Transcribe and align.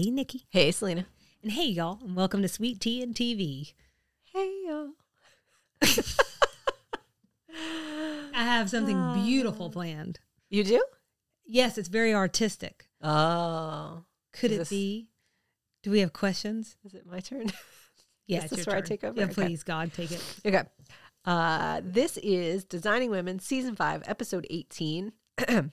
Hey, 0.00 0.10
Nikki. 0.12 0.46
Hey, 0.50 0.70
Selena. 0.70 1.06
And 1.42 1.50
hey, 1.50 1.64
y'all, 1.66 1.98
and 2.04 2.14
welcome 2.14 2.40
to 2.42 2.46
Sweet 2.48 2.78
Tea 2.80 3.02
and 3.02 3.16
TV. 3.16 3.72
Hey, 4.32 4.54
y'all. 4.64 4.90
I 8.32 8.44
have 8.44 8.70
something 8.70 9.14
beautiful 9.24 9.70
planned. 9.70 10.20
You 10.50 10.62
do? 10.62 10.84
Yes, 11.44 11.78
it's 11.78 11.88
very 11.88 12.14
artistic. 12.14 12.86
Oh. 13.02 14.04
Could 14.32 14.52
it 14.52 14.58
this- 14.58 14.68
be? 14.70 15.08
Do 15.82 15.90
we 15.90 15.98
have 15.98 16.12
questions? 16.12 16.76
Is 16.84 16.94
it 16.94 17.04
my 17.04 17.18
turn? 17.18 17.50
Yeah, 18.28 18.38
Is 18.38 18.44
it's 18.44 18.50
this 18.56 18.66
your 18.66 18.72
where 18.74 18.76
I 18.76 18.80
turn. 18.82 18.86
take 18.88 19.02
over? 19.02 19.18
Yeah, 19.18 19.24
Okay. 19.24 19.34
please, 19.34 19.64
God, 19.64 19.92
take 19.94 20.12
it. 20.12 20.22
okay. 20.46 20.62
Uh, 21.24 21.80
this 21.82 22.18
is 22.18 22.62
Designing 22.62 23.10
Women, 23.10 23.40
Season 23.40 23.74
5, 23.74 24.04
Episode 24.06 24.46
18. 24.48 25.12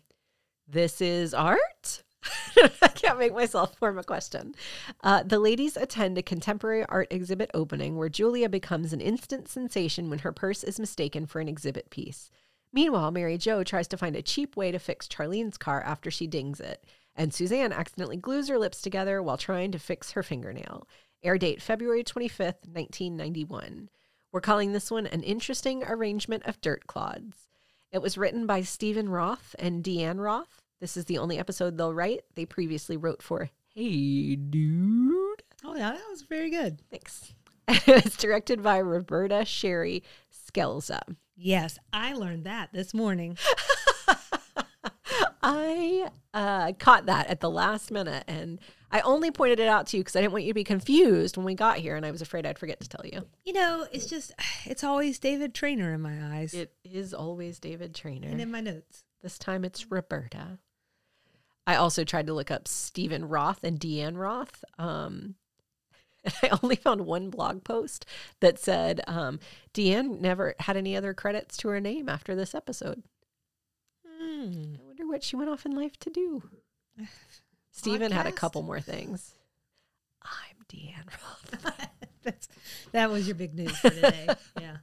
this 0.68 1.00
is 1.00 1.36
art? 1.36 2.02
I 2.82 2.88
can't 2.88 3.20
make 3.20 3.34
myself 3.34 3.78
form 3.78 3.98
a 3.98 4.04
question. 4.04 4.56
Uh, 5.04 5.24
the 5.24 5.40
ladies 5.40 5.78
attend 5.78 6.18
a 6.18 6.24
contemporary 6.24 6.86
art 6.86 7.08
exhibit 7.12 7.52
opening 7.54 7.98
where 7.98 8.10
Julia 8.10 8.50
becomes 8.50 8.94
an 8.94 9.02
instant 9.02 9.48
sensation 9.48 10.10
when 10.10 10.20
her 10.20 10.32
purse 10.32 10.64
is 10.64 10.80
mistaken 10.80 11.26
for 11.26 11.40
an 11.40 11.48
exhibit 11.48 11.90
piece. 11.90 12.30
Meanwhile, 12.74 13.12
Mary 13.12 13.38
Jo 13.38 13.64
tries 13.64 13.88
to 13.90 13.98
find 13.98 14.16
a 14.16 14.22
cheap 14.22 14.58
way 14.58 14.72
to 14.72 14.80
fix 14.80 15.08
Charlene's 15.08 15.58
car 15.58 15.82
after 15.82 16.12
she 16.12 16.28
dings 16.28 16.60
it, 16.60 16.84
and 17.16 17.34
Suzanne 17.34 17.72
accidentally 17.72 18.18
glues 18.18 18.50
her 18.50 18.60
lips 18.60 18.82
together 18.82 19.24
while 19.24 19.38
trying 19.38 19.72
to 19.72 19.80
fix 19.80 20.12
her 20.12 20.24
fingernail. 20.24 20.88
Air 21.24 21.38
date 21.38 21.62
February 21.62 22.04
25th, 22.04 22.68
1991. 22.68 23.90
We're 24.32 24.42
calling 24.42 24.74
this 24.74 24.92
one 24.92 25.08
an 25.08 25.24
interesting 25.24 25.84
arrangement 25.86 26.46
of 26.46 26.60
dirt 26.60 26.88
clods. 26.88 27.48
It 27.92 28.02
was 28.02 28.18
written 28.18 28.46
by 28.46 28.62
Stephen 28.64 29.08
Roth 29.08 29.56
and 29.58 29.82
Deanne 29.82 30.20
Roth. 30.20 30.62
This 30.80 30.98
is 30.98 31.06
the 31.06 31.18
only 31.18 31.38
episode 31.40 31.78
they'll 31.78 31.94
write. 31.94 32.22
They 32.36 32.46
previously 32.46 32.98
wrote 32.98 33.22
for 33.22 33.50
Hey 33.74 34.36
Dude. 34.36 35.44
Oh, 35.64 35.76
yeah, 35.76 35.92
that 35.92 36.10
was 36.10 36.22
very 36.24 36.50
good. 36.50 36.82
Thanks. 36.92 37.34
it's 37.68 38.18
directed 38.18 38.62
by 38.62 38.78
Roberta 38.78 39.46
Sherry 39.46 40.04
Skelza. 40.32 41.02
Yes, 41.36 41.80
I 41.92 42.14
learned 42.14 42.46
that 42.46 42.70
this 42.72 42.94
morning. 42.94 43.38
I 45.48 46.10
uh, 46.34 46.72
caught 46.80 47.06
that 47.06 47.28
at 47.28 47.40
the 47.40 47.50
last 47.50 47.92
minute 47.92 48.24
and 48.28 48.60
I 48.92 49.02
only 49.02 49.30
pointed 49.30 49.60
it 49.60 49.68
out 49.68 49.88
to 49.88 49.98
you 49.98 50.04
because 50.04 50.16
I 50.16 50.22
didn't 50.22 50.34
want 50.34 50.44
you 50.46 50.50
to 50.52 50.56
be 50.56 50.64
confused 50.64 51.38
when 51.38 51.46
we 51.46 51.54
got 51.54 51.78
here 51.78 51.96
and 51.96 52.06
I 52.06 52.12
was 52.12 52.22
afraid 52.22 52.46
I'd 52.48 52.58
forget 52.58 52.80
to 52.80 52.90
tell 52.90 53.06
you. 53.06 53.28
You 53.44 53.54
know, 53.54 53.86
it's 53.92 54.08
just, 54.08 54.34
it's 54.66 54.84
always 54.84 55.20
David 55.20 55.54
Trainer 55.54 55.94
in 55.94 56.02
my 56.02 56.38
eyes 56.38 56.54
It 56.54 56.74
is 56.84 57.14
always 57.14 57.60
David 57.60 57.94
Trainer. 57.94 58.28
and 58.28 58.42
in 58.42 58.50
my 58.50 58.62
notes. 58.62 59.04
This 59.22 59.38
time 59.38 59.64
it's 59.66 59.92
Roberta. 59.92 60.60
I 61.68 61.76
also 61.76 62.04
tried 62.04 62.28
to 62.28 62.34
look 62.34 62.52
up 62.52 62.68
Stephen 62.68 63.28
Roth 63.28 63.64
and 63.64 63.80
Deanne 63.80 64.18
Roth. 64.18 64.64
Um, 64.78 65.36
I 66.44 66.58
only 66.62 66.76
found 66.76 67.02
one 67.02 67.30
blog 67.30 67.64
post 67.64 68.06
that 68.40 68.60
said 68.60 69.02
um, 69.08 69.40
Deanne 69.74 70.20
never 70.20 70.56
had 70.60 70.78
any 70.78 70.96
other 70.96 71.14
credits 71.14 71.58
to 71.58 71.70
her 71.70 71.80
name 71.80 72.10
after 72.10 72.36
this 72.36 72.56
episode. 72.56 73.04
Hmm. 74.08 74.76
I 74.80 74.86
wonder 74.86 75.08
what 75.08 75.24
she 75.24 75.36
went 75.36 75.50
off 75.50 75.66
in 75.66 75.76
life 75.76 75.98
to 76.00 76.10
do. 76.10 76.44
Stephen 77.72 78.12
had 78.12 78.26
a 78.26 78.32
couple 78.32 78.62
more 78.62 78.80
things. 78.80 79.34
I'm 80.24 80.66
Deanne 80.70 81.08
Roth. 81.08 81.90
That's, 82.24 82.48
that 82.92 83.12
was 83.12 83.28
your 83.28 83.36
big 83.36 83.54
news 83.54 83.78
for 83.78 83.92
today. 83.92 84.28
yeah. 84.60 84.78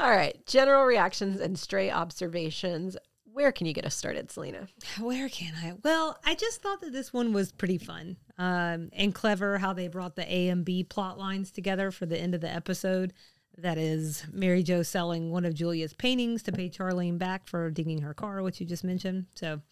All 0.00 0.10
right. 0.10 0.44
General 0.46 0.84
reactions 0.84 1.38
and 1.40 1.56
stray 1.56 1.88
observations. 1.88 2.96
Where 3.40 3.52
can 3.52 3.66
you 3.66 3.72
get 3.72 3.86
us 3.86 3.94
started, 3.94 4.30
Selena? 4.30 4.68
Where 5.00 5.30
can 5.30 5.54
I? 5.54 5.72
Well, 5.82 6.18
I 6.26 6.34
just 6.34 6.60
thought 6.60 6.82
that 6.82 6.92
this 6.92 7.10
one 7.10 7.32
was 7.32 7.52
pretty 7.52 7.78
fun 7.78 8.18
um, 8.36 8.90
and 8.92 9.14
clever 9.14 9.56
how 9.56 9.72
they 9.72 9.88
brought 9.88 10.14
the 10.14 10.30
A 10.30 10.48
and 10.50 10.62
B 10.62 10.84
plot 10.84 11.18
lines 11.18 11.50
together 11.50 11.90
for 11.90 12.04
the 12.04 12.20
end 12.20 12.34
of 12.34 12.42
the 12.42 12.52
episode. 12.52 13.14
That 13.56 13.78
is 13.78 14.26
Mary 14.30 14.62
Jo 14.62 14.82
selling 14.82 15.30
one 15.30 15.46
of 15.46 15.54
Julia's 15.54 15.94
paintings 15.94 16.42
to 16.42 16.52
pay 16.52 16.68
Charlene 16.68 17.16
back 17.16 17.48
for 17.48 17.70
digging 17.70 18.02
her 18.02 18.12
car, 18.12 18.42
which 18.42 18.60
you 18.60 18.66
just 18.66 18.84
mentioned. 18.84 19.24
So, 19.34 19.62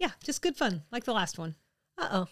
yeah, 0.00 0.10
just 0.24 0.42
good 0.42 0.56
fun, 0.56 0.82
like 0.90 1.04
the 1.04 1.14
last 1.14 1.38
one. 1.38 1.54
Uh 1.96 2.08
oh. 2.10 2.26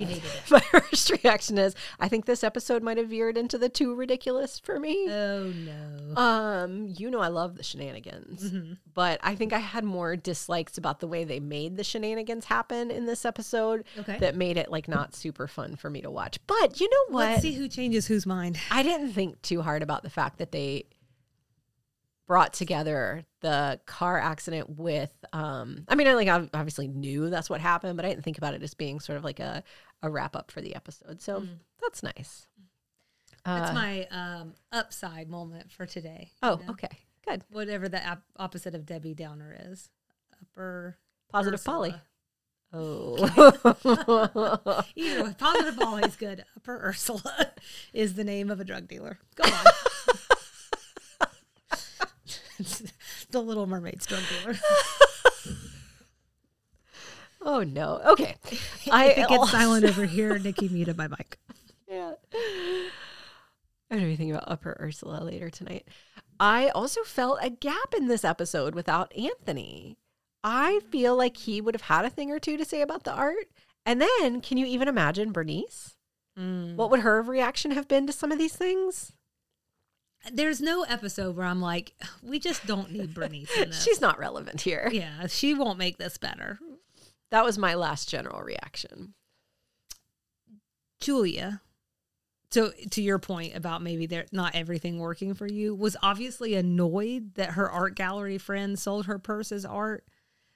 You 0.00 0.06
hated 0.06 0.24
it. 0.24 0.50
My 0.50 0.60
first 0.60 1.10
reaction 1.22 1.58
is 1.58 1.74
I 1.98 2.08
think 2.08 2.24
this 2.26 2.42
episode 2.42 2.82
might 2.82 2.96
have 2.96 3.08
veered 3.08 3.36
into 3.36 3.58
the 3.58 3.68
too 3.68 3.94
ridiculous 3.94 4.58
for 4.58 4.80
me. 4.80 5.06
Oh 5.10 5.52
no. 5.54 6.16
Um, 6.20 6.86
you 6.96 7.10
know 7.10 7.20
I 7.20 7.28
love 7.28 7.56
the 7.56 7.62
shenanigans, 7.62 8.50
Mhm. 8.50 8.78
but 8.94 9.20
I 9.22 9.34
think 9.34 9.52
I 9.52 9.58
had 9.58 9.84
more 9.84 10.16
dislikes 10.16 10.78
about 10.78 11.00
the 11.00 11.06
way 11.06 11.24
they 11.24 11.38
made 11.40 11.76
the 11.76 11.84
shenanigans 11.84 12.46
happen 12.46 12.90
in 12.90 13.06
this 13.06 13.24
episode 13.24 13.84
Okay. 13.98 14.18
that 14.18 14.34
made 14.34 14.56
it 14.56 14.70
like 14.70 14.88
not 14.88 15.14
super 15.14 15.46
fun 15.46 15.76
for 15.76 15.90
me 15.90 16.00
to 16.00 16.10
watch. 16.10 16.38
But 16.46 16.80
you 16.80 16.88
know 16.88 17.14
what? 17.14 17.28
Let's 17.28 17.42
see 17.42 17.52
who 17.52 17.68
changes 17.68 18.06
whose 18.06 18.26
mind. 18.26 18.58
I 18.70 18.82
didn't 18.82 19.12
think 19.12 19.40
too 19.42 19.62
hard 19.62 19.82
about 19.82 20.02
the 20.02 20.10
fact 20.10 20.38
that 20.38 20.50
they 20.52 20.86
brought 22.30 22.52
together 22.52 23.24
the 23.40 23.80
car 23.86 24.16
accident 24.16 24.78
with 24.78 25.10
um 25.32 25.84
I 25.88 25.96
mean 25.96 26.06
I 26.06 26.14
like 26.14 26.28
I 26.28 26.48
obviously 26.54 26.86
knew 26.86 27.28
that's 27.28 27.50
what 27.50 27.60
happened, 27.60 27.96
but 27.96 28.06
I 28.06 28.10
didn't 28.10 28.22
think 28.22 28.38
about 28.38 28.54
it 28.54 28.62
as 28.62 28.72
being 28.72 29.00
sort 29.00 29.18
of 29.18 29.24
like 29.24 29.40
a 29.40 29.64
a 30.00 30.08
wrap 30.08 30.36
up 30.36 30.52
for 30.52 30.60
the 30.60 30.76
episode. 30.76 31.20
So 31.20 31.42
that's 31.82 32.04
nice. 32.04 32.46
That's 33.44 33.72
Uh, 33.72 33.74
my 33.74 34.06
um, 34.12 34.54
upside 34.70 35.28
moment 35.28 35.72
for 35.72 35.86
today. 35.86 36.30
Oh, 36.40 36.60
you 36.60 36.66
know? 36.66 36.70
okay. 36.74 36.98
Good. 37.26 37.42
Whatever 37.50 37.88
the 37.88 38.08
op- 38.08 38.22
opposite 38.36 38.76
of 38.76 38.86
Debbie 38.86 39.14
Downer 39.14 39.56
is. 39.68 39.90
Upper 40.40 40.98
Positive 41.32 41.58
Ursula. 41.58 41.74
Polly. 41.74 41.94
Oh. 42.72 43.16
Either 44.94 45.24
way, 45.24 45.34
positive 45.36 45.76
Polly 45.80 46.04
is 46.04 46.14
good. 46.14 46.44
Upper 46.56 46.78
Ursula 46.84 47.50
is 47.92 48.14
the 48.14 48.22
name 48.22 48.50
of 48.50 48.60
a 48.60 48.64
drug 48.64 48.86
dealer. 48.86 49.18
Go 49.34 49.50
on. 49.50 49.64
the 53.30 53.40
Little 53.42 53.66
Mermaid's 53.66 54.06
drug 54.06 54.22
dealer. 54.42 54.58
oh 57.42 57.62
no. 57.62 58.00
Okay. 58.06 58.36
I 58.90 59.06
if 59.10 59.18
it 59.18 59.28
gets 59.28 59.32
also- 59.40 59.52
silent 59.56 59.84
over 59.84 60.04
here, 60.04 60.38
Nikki 60.38 60.68
muted 60.68 60.96
my 60.96 61.08
mic. 61.08 61.38
Yeah. 61.88 62.12
I'm 63.90 63.98
be 63.98 64.16
thinking 64.16 64.30
about 64.30 64.44
Upper 64.50 64.76
Ursula 64.80 65.24
later 65.24 65.50
tonight. 65.50 65.88
I 66.38 66.68
also 66.68 67.02
felt 67.02 67.40
a 67.42 67.50
gap 67.50 67.92
in 67.96 68.06
this 68.06 68.24
episode 68.24 68.74
without 68.74 69.12
Anthony. 69.16 69.98
I 70.44 70.80
feel 70.90 71.16
like 71.16 71.36
he 71.36 71.60
would 71.60 71.74
have 71.74 71.82
had 71.82 72.04
a 72.04 72.10
thing 72.10 72.30
or 72.30 72.38
two 72.38 72.56
to 72.56 72.64
say 72.64 72.80
about 72.82 73.02
the 73.04 73.12
art. 73.12 73.48
And 73.84 74.00
then, 74.00 74.40
can 74.40 74.56
you 74.56 74.66
even 74.66 74.88
imagine 74.88 75.32
Bernice? 75.32 75.96
Mm. 76.38 76.76
What 76.76 76.90
would 76.90 77.00
her 77.00 77.20
reaction 77.20 77.72
have 77.72 77.88
been 77.88 78.06
to 78.06 78.12
some 78.12 78.30
of 78.30 78.38
these 78.38 78.54
things? 78.54 79.12
There's 80.32 80.60
no 80.60 80.82
episode 80.82 81.36
where 81.36 81.46
I'm 81.46 81.60
like, 81.62 81.94
we 82.22 82.38
just 82.38 82.66
don't 82.66 82.90
need 82.92 83.14
Bernice 83.14 83.50
in 83.56 83.70
this. 83.70 83.82
She's 83.82 84.00
not 84.00 84.18
relevant 84.18 84.60
here. 84.60 84.90
yeah, 84.92 85.26
she 85.26 85.54
won't 85.54 85.78
make 85.78 85.98
this 85.98 86.18
better. 86.18 86.58
That 87.30 87.44
was 87.44 87.56
my 87.58 87.74
last 87.74 88.08
general 88.08 88.42
reaction. 88.42 89.14
Julia, 91.00 91.62
so 92.50 92.72
to 92.90 93.00
your 93.00 93.18
point 93.18 93.56
about 93.56 93.82
maybe 93.82 94.06
there 94.06 94.26
not 94.32 94.54
everything 94.54 94.98
working 94.98 95.32
for 95.34 95.46
you, 95.46 95.74
was 95.74 95.96
obviously 96.02 96.54
annoyed 96.54 97.34
that 97.36 97.52
her 97.52 97.70
art 97.70 97.94
gallery 97.94 98.36
friend 98.38 98.78
sold 98.78 99.06
her 99.06 99.18
purse 99.18 99.52
as 99.52 99.64
art. 99.64 100.04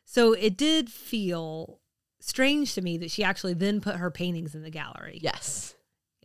So 0.05 0.33
it 0.35 0.57
did 0.59 0.91
feel 0.91 1.79
strange 2.21 2.75
to 2.75 2.83
me 2.83 2.99
that 2.99 3.11
she 3.11 3.25
actually 3.25 3.55
then 3.55 3.81
put 3.81 3.97
her 3.97 4.11
paintings 4.11 4.55
in 4.55 4.63
the 4.63 4.71
gallery. 4.71 5.19
Yes. 5.23 5.75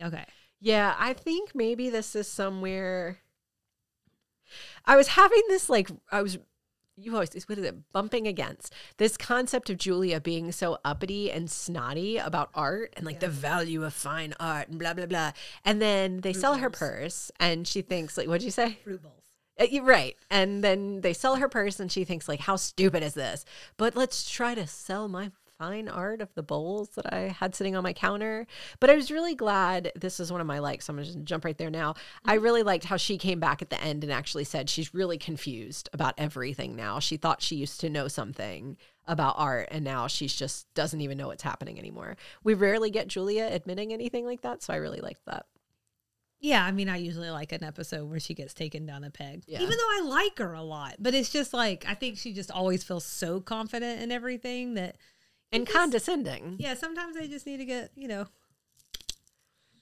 Okay. 0.02 0.24
Yeah, 0.60 0.94
I 0.98 1.14
think 1.14 1.54
maybe 1.54 1.88
this 1.88 2.14
is 2.14 2.28
somewhere. 2.28 3.18
I 4.84 4.96
was 4.96 5.08
having 5.08 5.42
this 5.48 5.68
like 5.68 5.90
I 6.10 6.22
was 6.22 6.38
you 6.96 7.14
always 7.14 7.30
what 7.48 7.58
is 7.58 7.64
it 7.64 7.92
bumping 7.92 8.26
against 8.26 8.74
this 8.98 9.16
concept 9.16 9.70
of 9.70 9.78
Julia 9.78 10.20
being 10.20 10.52
so 10.52 10.78
uppity 10.84 11.30
and 11.30 11.50
snotty 11.50 12.18
about 12.18 12.50
art 12.54 12.92
and 12.96 13.06
like 13.06 13.20
the 13.20 13.28
value 13.28 13.84
of 13.84 13.94
fine 13.94 14.34
art 14.38 14.68
and 14.68 14.78
blah 14.78 14.94
blah 14.94 15.06
blah, 15.06 15.32
and 15.64 15.80
then 15.80 16.20
they 16.20 16.32
sell 16.32 16.56
her 16.56 16.70
purse 16.70 17.30
and 17.40 17.66
she 17.66 17.82
thinks 17.82 18.16
like 18.16 18.28
what'd 18.28 18.42
you 18.42 18.50
say? 18.50 18.78
Bowls. 18.84 19.02
Uh, 19.58 19.82
right, 19.82 20.16
and 20.30 20.64
then 20.64 21.02
they 21.02 21.12
sell 21.12 21.36
her 21.36 21.48
purse 21.48 21.80
and 21.80 21.92
she 21.92 22.04
thinks 22.04 22.28
like 22.28 22.40
how 22.40 22.56
stupid 22.56 23.02
is 23.02 23.14
this? 23.14 23.44
But 23.76 23.96
let's 23.96 24.30
try 24.30 24.54
to 24.54 24.66
sell 24.66 25.08
my 25.08 25.30
fine 25.60 25.88
art 25.88 26.22
of 26.22 26.32
the 26.34 26.42
bowls 26.42 26.88
that 26.90 27.12
I 27.12 27.28
had 27.28 27.54
sitting 27.54 27.76
on 27.76 27.82
my 27.82 27.92
counter. 27.92 28.46
But 28.80 28.88
I 28.88 28.96
was 28.96 29.10
really 29.10 29.34
glad 29.34 29.92
this 29.94 30.18
is 30.18 30.32
one 30.32 30.40
of 30.40 30.46
my 30.46 30.58
likes. 30.58 30.86
So 30.86 30.92
I'm 30.92 30.96
gonna 30.96 31.04
just 31.04 31.22
jump 31.22 31.44
right 31.44 31.56
there 31.58 31.70
now. 31.70 31.94
I 32.24 32.36
mm-hmm. 32.36 32.44
really 32.44 32.62
liked 32.62 32.84
how 32.84 32.96
she 32.96 33.18
came 33.18 33.40
back 33.40 33.60
at 33.60 33.68
the 33.68 33.80
end 33.82 34.02
and 34.02 34.10
actually 34.10 34.44
said 34.44 34.70
she's 34.70 34.94
really 34.94 35.18
confused 35.18 35.90
about 35.92 36.14
everything 36.16 36.74
now. 36.74 36.98
She 36.98 37.18
thought 37.18 37.42
she 37.42 37.56
used 37.56 37.78
to 37.80 37.90
know 37.90 38.08
something 38.08 38.78
about 39.06 39.34
art 39.36 39.68
and 39.70 39.84
now 39.84 40.06
she's 40.06 40.34
just 40.34 40.72
doesn't 40.72 41.02
even 41.02 41.18
know 41.18 41.26
what's 41.26 41.42
happening 41.42 41.78
anymore. 41.78 42.16
We 42.42 42.54
rarely 42.54 42.90
get 42.90 43.08
Julia 43.08 43.48
admitting 43.52 43.92
anything 43.92 44.24
like 44.24 44.40
that, 44.40 44.62
so 44.62 44.72
I 44.72 44.76
really 44.76 45.00
liked 45.00 45.26
that. 45.26 45.44
Yeah, 46.38 46.64
I 46.64 46.72
mean, 46.72 46.88
I 46.88 46.96
usually 46.96 47.28
like 47.28 47.52
an 47.52 47.62
episode 47.62 48.08
where 48.08 48.18
she 48.18 48.32
gets 48.32 48.54
taken 48.54 48.86
down 48.86 49.04
a 49.04 49.10
peg, 49.10 49.42
Yeah. 49.46 49.60
even 49.60 49.76
though 49.76 49.76
I 49.76 50.02
like 50.06 50.38
her 50.38 50.54
a 50.54 50.62
lot. 50.62 50.96
But 50.98 51.14
it's 51.14 51.28
just 51.28 51.52
like 51.52 51.84
I 51.86 51.94
think 51.94 52.16
she 52.16 52.32
just 52.32 52.50
always 52.50 52.82
feels 52.82 53.04
so 53.04 53.40
confident 53.40 54.00
in 54.00 54.10
everything 54.10 54.72
that 54.74 54.96
And 55.52 55.66
just- 55.66 55.76
condescending. 55.76 56.56
Yeah, 56.58 56.74
sometimes 56.74 57.16
I 57.16 57.26
just 57.26 57.46
need 57.46 57.56
to 57.58 57.64
get, 57.64 57.90
you 57.94 58.08
know, 58.08 58.26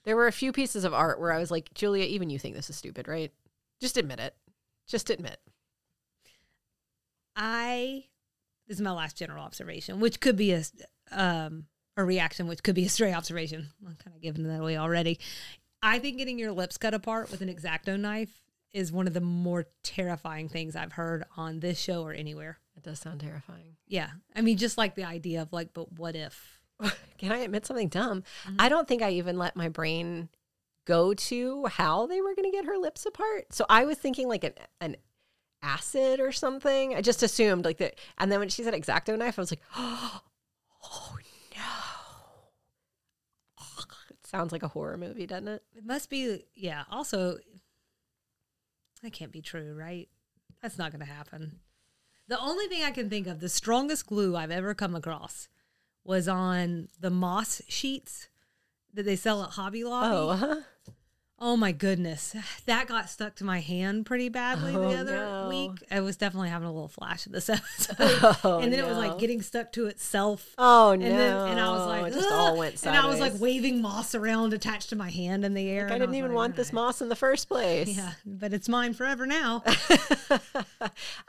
There 0.03 0.15
were 0.15 0.27
a 0.27 0.31
few 0.31 0.51
pieces 0.51 0.83
of 0.85 0.93
art 0.93 1.19
where 1.19 1.31
I 1.31 1.37
was 1.39 1.51
like, 1.51 1.73
Julia, 1.73 2.05
even 2.05 2.29
you 2.29 2.39
think 2.39 2.55
this 2.55 2.69
is 2.69 2.75
stupid, 2.77 3.07
right? 3.07 3.31
Just 3.79 3.97
admit 3.97 4.19
it. 4.19 4.35
Just 4.87 5.09
admit. 5.09 5.39
I 7.35 8.05
this 8.67 8.77
is 8.77 8.81
my 8.81 8.91
last 8.91 9.17
general 9.17 9.43
observation, 9.43 9.99
which 9.99 10.19
could 10.19 10.35
be 10.35 10.51
a 10.53 10.63
um 11.11 11.65
a 11.97 12.03
reaction, 12.03 12.47
which 12.47 12.63
could 12.63 12.75
be 12.75 12.85
a 12.85 12.89
stray 12.89 13.13
observation. 13.13 13.67
I'm 13.85 13.95
kind 14.03 14.15
of 14.15 14.21
giving 14.21 14.43
that 14.45 14.61
away 14.61 14.77
already. 14.77 15.19
I 15.81 15.99
think 15.99 16.17
getting 16.17 16.39
your 16.39 16.51
lips 16.51 16.77
cut 16.77 16.93
apart 16.93 17.31
with 17.31 17.41
an 17.41 17.49
X-Acto 17.49 17.99
knife 17.99 18.41
is 18.73 18.91
one 18.91 19.07
of 19.07 19.13
the 19.13 19.21
more 19.21 19.65
terrifying 19.83 20.49
things 20.49 20.75
I've 20.75 20.93
heard 20.93 21.23
on 21.37 21.59
this 21.59 21.79
show 21.79 22.03
or 22.03 22.13
anywhere. 22.13 22.59
It 22.77 22.83
does 22.83 22.99
sound 22.99 23.19
terrifying. 23.19 23.75
Yeah. 23.87 24.09
I 24.35 24.41
mean, 24.41 24.57
just 24.57 24.77
like 24.77 24.95
the 24.95 25.03
idea 25.03 25.41
of 25.41 25.51
like, 25.51 25.73
but 25.73 25.91
what 25.93 26.15
if? 26.15 26.61
Can 27.17 27.31
I 27.31 27.39
admit 27.39 27.65
something 27.65 27.89
dumb? 27.89 28.23
Mm-hmm. 28.45 28.55
I 28.59 28.69
don't 28.69 28.87
think 28.87 29.01
I 29.01 29.11
even 29.11 29.37
let 29.37 29.55
my 29.55 29.69
brain 29.69 30.29
go 30.85 31.13
to 31.13 31.65
how 31.65 32.07
they 32.07 32.21
were 32.21 32.35
going 32.35 32.49
to 32.49 32.55
get 32.55 32.65
her 32.65 32.77
lips 32.77 33.05
apart. 33.05 33.53
So 33.53 33.65
I 33.69 33.85
was 33.85 33.97
thinking 33.97 34.27
like 34.27 34.43
an 34.43 34.53
an 34.79 34.95
acid 35.61 36.19
or 36.19 36.31
something. 36.31 36.95
I 36.95 37.01
just 37.01 37.23
assumed 37.23 37.65
like 37.65 37.77
that. 37.77 37.99
And 38.17 38.31
then 38.31 38.39
when 38.39 38.49
she 38.49 38.63
said 38.63 38.73
X-Acto 38.73 39.17
knife, 39.17 39.37
I 39.37 39.41
was 39.41 39.51
like, 39.51 39.61
oh 39.77 40.21
no. 41.55 41.63
It 44.09 44.25
sounds 44.25 44.51
like 44.51 44.63
a 44.63 44.67
horror 44.67 44.97
movie, 44.97 45.27
doesn't 45.27 45.47
it? 45.47 45.63
It 45.75 45.85
must 45.85 46.09
be, 46.09 46.45
yeah. 46.55 46.83
Also, 46.89 47.37
that 49.03 49.13
can't 49.13 49.31
be 49.31 49.41
true, 49.41 49.73
right? 49.77 50.07
That's 50.61 50.77
not 50.77 50.91
going 50.91 51.05
to 51.05 51.11
happen. 51.11 51.59
The 52.27 52.39
only 52.39 52.67
thing 52.67 52.83
I 52.83 52.91
can 52.91 53.09
think 53.09 53.27
of, 53.27 53.39
the 53.39 53.49
strongest 53.49 54.05
glue 54.07 54.35
I've 54.35 54.51
ever 54.51 54.73
come 54.73 54.95
across 54.95 55.47
was 56.03 56.27
on 56.27 56.89
the 56.99 57.09
moss 57.09 57.61
sheets 57.67 58.29
that 58.93 59.03
they 59.03 59.15
sell 59.15 59.43
at 59.43 59.51
Hobby 59.51 59.83
Lobby. 59.83 60.15
Oh, 60.15 60.35
huh? 60.35 60.55
Oh 61.41 61.55
my 61.55 61.71
goodness. 61.71 62.35
That 62.65 62.87
got 62.87 63.09
stuck 63.09 63.35
to 63.35 63.45
my 63.45 63.59
hand 63.61 64.05
pretty 64.05 64.27
badly 64.29 64.75
Oh, 64.75 64.89
the 64.89 64.97
other 64.97 65.15
no. 65.15 65.47
week. 65.47 65.71
I 65.89 66.01
was 66.01 66.17
definitely 66.17 66.49
having 66.49 66.67
a 66.67 66.71
little 66.71 66.89
flash 66.89 67.25
of 67.25 67.31
this 67.31 67.49
episode. 67.49 67.95
Oh, 68.43 68.59
and 68.59 68.73
then 68.73 68.79
it 68.79 68.85
was 68.85 68.97
like 68.97 69.17
getting 69.19 69.41
stuck 69.41 69.71
to 69.73 69.87
itself. 69.87 70.53
Oh 70.57 70.95
no! 70.95 71.05
And 71.05 71.17
then 71.17 71.35
and 71.51 71.59
I 71.59 71.69
was 71.71 71.87
like, 71.87 72.07
it 72.11 72.13
just 72.15 72.31
all 72.31 72.57
went 72.57 72.83
and 72.85 72.95
I 72.95 73.05
was 73.07 73.19
like 73.21 73.33
waving 73.39 73.81
moss 73.81 74.13
around 74.15 74.53
attached 74.53 74.89
to 74.89 74.95
my 74.95 75.09
hand 75.09 75.45
in 75.45 75.53
the 75.53 75.69
air. 75.69 75.83
Like, 75.83 75.91
I 75.93 75.99
didn't 75.99 76.09
was 76.09 76.17
even 76.17 76.31
like, 76.31 76.35
want 76.35 76.55
this 76.57 76.73
moss 76.73 77.01
in 77.01 77.07
the 77.09 77.15
first 77.15 77.47
place. 77.47 77.87
Yeah, 77.95 78.11
but 78.25 78.51
it's 78.53 78.67
mine 78.67 78.93
forever 78.93 79.25
now. 79.25 79.63
uh, 80.29 80.39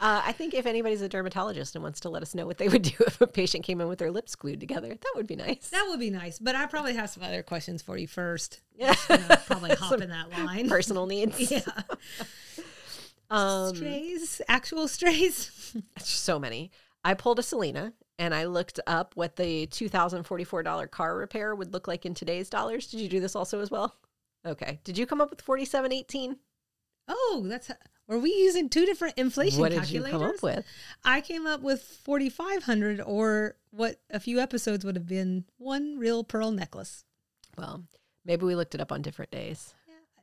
I 0.01 0.33
think 0.33 0.55
if 0.55 0.67
anybody's 0.67 1.03
a 1.03 1.09
dermatologist 1.09 1.75
and 1.77 1.83
wants 1.83 2.01
to 2.01 2.09
let 2.09 2.23
us 2.23 2.35
know 2.35 2.47
what 2.47 2.59
they 2.59 2.69
would 2.69 2.83
do 2.83 2.95
if 3.07 3.21
a 3.21 3.27
patient 3.27 3.65
came 3.65 3.81
in 3.81 3.89
with 3.89 3.99
their 4.01 4.11
lips 4.11 4.35
glued 4.35 4.61
together, 4.61 4.89
that 4.89 5.13
would 5.15 5.27
be 5.27 5.37
nice. 5.37 5.69
that 5.71 5.87
would 5.89 6.01
be 6.01 6.11
nice. 6.11 6.39
But 6.39 6.55
I 6.57 6.67
probably 6.67 6.95
have 6.95 7.11
some 7.11 7.23
other 7.23 7.43
questions 7.43 7.81
for 7.83 7.97
you 7.97 8.07
first. 8.07 8.61
Yeah. 8.77 8.95
Probably 9.47 9.75
hop 9.75 10.00
in 10.03 10.11
that 10.11 10.31
line. 10.31 10.69
Personal 10.77 11.07
needs. 11.07 11.51
Yeah. 11.51 11.61
Um, 13.33 13.77
strays, 13.77 14.43
actual 14.49 14.89
strays. 14.89 15.77
so 15.99 16.39
many. 16.41 16.73
I 17.05 17.15
pulled 17.15 17.39
a 17.39 17.45
Selena 17.45 17.93
and 18.19 18.35
I 18.35 18.45
looked 18.45 18.81
up 18.89 19.13
what 19.15 19.37
the 19.37 19.69
$2,044 19.69 20.91
car 20.91 21.17
repair 21.17 21.55
would 21.55 21.73
look 21.73 21.87
like 21.87 22.05
in 22.05 22.13
today's 22.13 22.51
dollars. 22.51 22.89
Did 22.89 22.99
you 22.99 23.09
do 23.09 23.21
this 23.21 23.37
also 23.37 23.61
as 23.61 23.71
well? 23.71 23.95
Okay. 24.45 24.81
Did 24.83 24.99
you 24.99 25.07
come 25.07 25.21
up 25.21 25.31
with 25.31 25.41
4718? 25.43 26.39
Oh, 27.07 27.45
that's 27.47 27.71
were 28.11 28.19
we 28.19 28.31
using 28.31 28.69
two 28.69 28.87
different 28.87 29.17
inflation 29.19 29.61
What 29.61 29.71
did 29.71 29.89
you 29.89 30.03
come 30.03 30.23
up 30.23 30.43
with? 30.43 30.67
I 31.05 31.21
came 31.21 31.47
up 31.47 31.61
with 31.61 31.81
4500 31.81 33.01
or 33.01 33.55
what 33.71 34.01
a 34.11 34.19
few 34.19 34.41
episodes 34.41 34.85
would 34.85 34.97
have 34.97 35.07
been 35.07 35.45
one 35.59 35.97
real 35.97 36.25
pearl 36.25 36.51
necklace. 36.51 37.05
Well, 37.57 37.85
maybe 38.25 38.45
we 38.45 38.57
looked 38.57 38.75
it 38.75 38.81
up 38.81 38.91
on 38.91 39.03
different 39.03 39.31
days. 39.31 39.75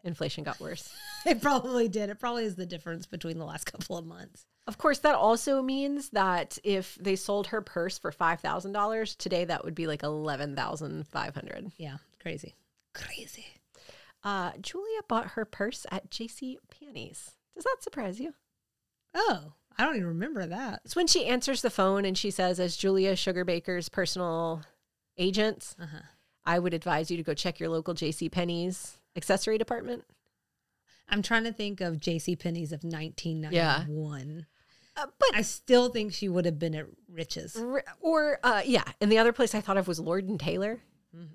Inflation 0.07 0.43
got 0.43 0.59
worse. 0.59 0.93
It 1.25 1.41
probably 1.41 1.89
did. 1.89 2.09
It 2.09 2.19
probably 2.21 2.45
is 2.45 2.55
the 2.55 2.65
difference 2.65 3.05
between 3.05 3.37
the 3.37 3.43
last 3.43 3.65
couple 3.65 3.97
of 3.97 4.05
months. 4.05 4.45
Of 4.65 4.77
course, 4.77 4.99
that 4.99 5.15
also 5.15 5.61
means 5.61 6.09
that 6.11 6.57
if 6.63 6.95
they 7.01 7.17
sold 7.17 7.47
her 7.47 7.61
purse 7.61 7.97
for 7.97 8.13
five 8.13 8.39
thousand 8.39 8.71
dollars 8.71 9.13
today, 9.15 9.43
that 9.43 9.65
would 9.65 9.75
be 9.75 9.87
like 9.87 10.03
eleven 10.03 10.55
thousand 10.55 11.05
five 11.07 11.33
hundred. 11.35 11.71
Yeah, 11.77 11.97
crazy. 12.21 12.55
Crazy. 12.93 13.45
Uh, 14.23 14.51
Julia 14.61 15.01
bought 15.09 15.31
her 15.31 15.43
purse 15.43 15.85
at 15.91 16.09
J.C. 16.09 16.59
Penney's. 16.69 17.31
Does 17.55 17.65
that 17.65 17.77
surprise 17.81 18.19
you? 18.21 18.33
Oh, 19.13 19.51
I 19.77 19.83
don't 19.83 19.95
even 19.95 20.07
remember 20.07 20.45
that. 20.45 20.81
It's 20.85 20.95
when 20.95 21.07
she 21.07 21.25
answers 21.25 21.61
the 21.61 21.69
phone 21.69 22.05
and 22.05 22.17
she 22.17 22.31
says, 22.31 22.57
"As 22.59 22.77
Julia 22.77 23.13
Sugarbaker's 23.13 23.89
personal 23.89 24.63
agent, 25.17 25.75
Uh-huh. 25.81 26.03
I 26.45 26.59
would 26.59 26.73
advise 26.73 27.11
you 27.11 27.17
to 27.17 27.23
go 27.23 27.33
check 27.33 27.59
your 27.59 27.67
local 27.69 27.93
J.C. 27.93 28.29
Penney's 28.29 28.97
accessory 29.17 29.57
department." 29.57 30.05
I'm 31.09 31.21
trying 31.21 31.45
to 31.45 31.53
think 31.53 31.79
of 31.81 31.99
J.C. 32.01 32.35
Penney's 32.35 32.71
of 32.73 32.83
1991. 32.83 34.45
Uh, 34.95 35.05
but 35.19 35.29
I 35.35 35.41
still 35.41 35.89
think 35.89 36.11
she 36.13 36.27
would 36.27 36.45
have 36.45 36.57
been 36.59 36.73
at 36.75 36.85
Rich's. 37.09 37.55
r- 37.55 37.83
or 38.01 38.39
uh, 38.43 38.61
yeah, 38.65 38.83
and 38.99 39.11
the 39.11 39.17
other 39.19 39.31
place 39.31 39.53
I 39.53 39.61
thought 39.61 39.77
of 39.77 39.87
was 39.87 39.99
Lord 39.99 40.27
and 40.27 40.39
Taylor. 40.39 40.81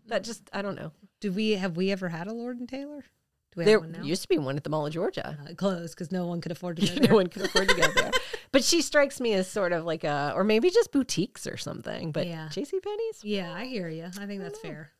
That 0.06 0.24
just 0.24 0.48
I 0.52 0.62
don't 0.62 0.74
know. 0.76 0.92
Do 1.20 1.32
we 1.32 1.52
have 1.52 1.76
we 1.76 1.90
ever 1.90 2.08
had 2.08 2.26
a 2.26 2.32
Lord 2.32 2.58
and 2.58 2.68
Taylor? 2.68 3.00
Do 3.00 3.56
we 3.56 3.64
There 3.64 3.80
have 3.80 3.90
one 3.90 4.00
now? 4.00 4.04
used 4.04 4.22
to 4.22 4.28
be 4.28 4.38
one 4.38 4.56
at 4.56 4.64
the 4.64 4.70
Mall 4.70 4.86
of 4.86 4.92
Georgia. 4.92 5.38
Uh, 5.48 5.54
closed 5.54 5.94
because 5.94 6.10
no 6.12 6.26
one 6.26 6.40
could 6.40 6.52
afford 6.52 6.76
to 6.78 6.86
go 7.00 7.06
no 7.08 7.14
one 7.14 7.26
could 7.28 7.42
afford 7.42 7.68
to 7.68 7.74
go 7.74 7.88
there. 7.94 8.10
But 8.52 8.64
she 8.64 8.82
strikes 8.82 9.18
me 9.18 9.32
as 9.32 9.48
sort 9.48 9.72
of 9.72 9.84
like 9.86 10.04
a, 10.04 10.32
or 10.36 10.44
maybe 10.44 10.68
just 10.68 10.92
boutiques 10.92 11.46
or 11.46 11.56
something. 11.56 12.12
But 12.12 12.26
Yeah. 12.26 12.48
J.C. 12.50 12.80
Penney's. 12.80 13.24
Yeah, 13.24 13.50
I 13.50 13.64
hear 13.64 13.88
you. 13.88 14.04
I 14.20 14.26
think 14.26 14.42
that's 14.42 14.58
fair. 14.60 14.90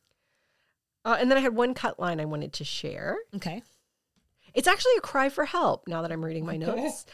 Uh, 1.05 1.17
and 1.19 1.29
then 1.29 1.37
I 1.37 1.41
had 1.41 1.55
one 1.55 1.73
cut 1.73 1.99
line 1.99 2.19
I 2.19 2.25
wanted 2.25 2.53
to 2.53 2.63
share. 2.63 3.17
Okay. 3.35 3.61
It's 4.53 4.67
actually 4.67 4.95
a 4.97 5.01
cry 5.01 5.29
for 5.29 5.45
help. 5.45 5.87
Now 5.87 6.01
that 6.01 6.11
I'm 6.11 6.23
reading 6.23 6.45
my 6.45 6.57
notes, 6.57 7.05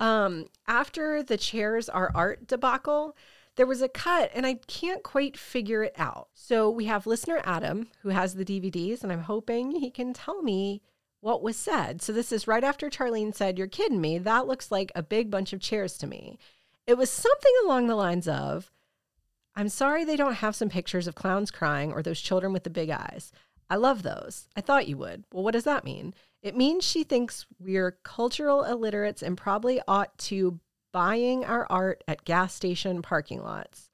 um, 0.00 0.46
after 0.66 1.22
the 1.22 1.36
chairs 1.36 1.88
are 1.88 2.10
art 2.14 2.46
debacle, 2.46 3.16
there 3.56 3.66
was 3.66 3.82
a 3.82 3.88
cut, 3.88 4.30
and 4.34 4.46
I 4.46 4.54
can't 4.66 5.02
quite 5.02 5.36
figure 5.36 5.82
it 5.82 5.94
out. 5.96 6.28
So 6.34 6.68
we 6.70 6.86
have 6.86 7.06
listener 7.06 7.40
Adam 7.44 7.88
who 8.02 8.10
has 8.10 8.34
the 8.34 8.44
DVDs, 8.44 9.02
and 9.02 9.12
I'm 9.12 9.22
hoping 9.22 9.72
he 9.72 9.90
can 9.90 10.12
tell 10.12 10.42
me 10.42 10.82
what 11.20 11.42
was 11.42 11.56
said. 11.56 12.02
So 12.02 12.12
this 12.12 12.32
is 12.32 12.46
right 12.46 12.64
after 12.64 12.90
Charlene 12.90 13.34
said, 13.34 13.58
"You're 13.58 13.66
kidding 13.66 14.00
me. 14.00 14.18
That 14.18 14.46
looks 14.46 14.70
like 14.70 14.92
a 14.94 15.02
big 15.02 15.30
bunch 15.30 15.52
of 15.52 15.60
chairs 15.60 15.96
to 15.98 16.06
me." 16.06 16.38
It 16.86 16.98
was 16.98 17.10
something 17.10 17.52
along 17.64 17.86
the 17.86 17.96
lines 17.96 18.28
of, 18.28 18.70
I'm 19.56 19.68
sorry 19.70 20.04
they 20.04 20.16
don't 20.16 20.34
have 20.34 20.54
some 20.54 20.68
pictures 20.68 21.06
of 21.06 21.14
clowns 21.14 21.50
crying 21.50 21.92
or 21.92 22.02
those 22.02 22.20
children 22.20 22.52
with 22.52 22.64
the 22.64 22.70
big 22.70 22.90
eyes. 22.90 23.32
I 23.68 23.76
love 23.76 24.02
those. 24.02 24.48
I 24.54 24.60
thought 24.60 24.86
you 24.86 24.96
would. 24.98 25.24
Well, 25.32 25.42
what 25.42 25.52
does 25.52 25.64
that 25.64 25.84
mean? 25.84 26.14
It 26.42 26.56
means 26.56 26.84
she 26.84 27.02
thinks 27.02 27.46
we're 27.58 27.98
cultural 28.04 28.62
illiterates 28.62 29.22
and 29.22 29.36
probably 29.36 29.80
ought 29.88 30.16
to 30.18 30.60
buying 30.92 31.44
our 31.44 31.66
art 31.68 32.04
at 32.06 32.24
gas 32.24 32.54
station 32.54 33.02
parking 33.02 33.42
lots. 33.42 33.90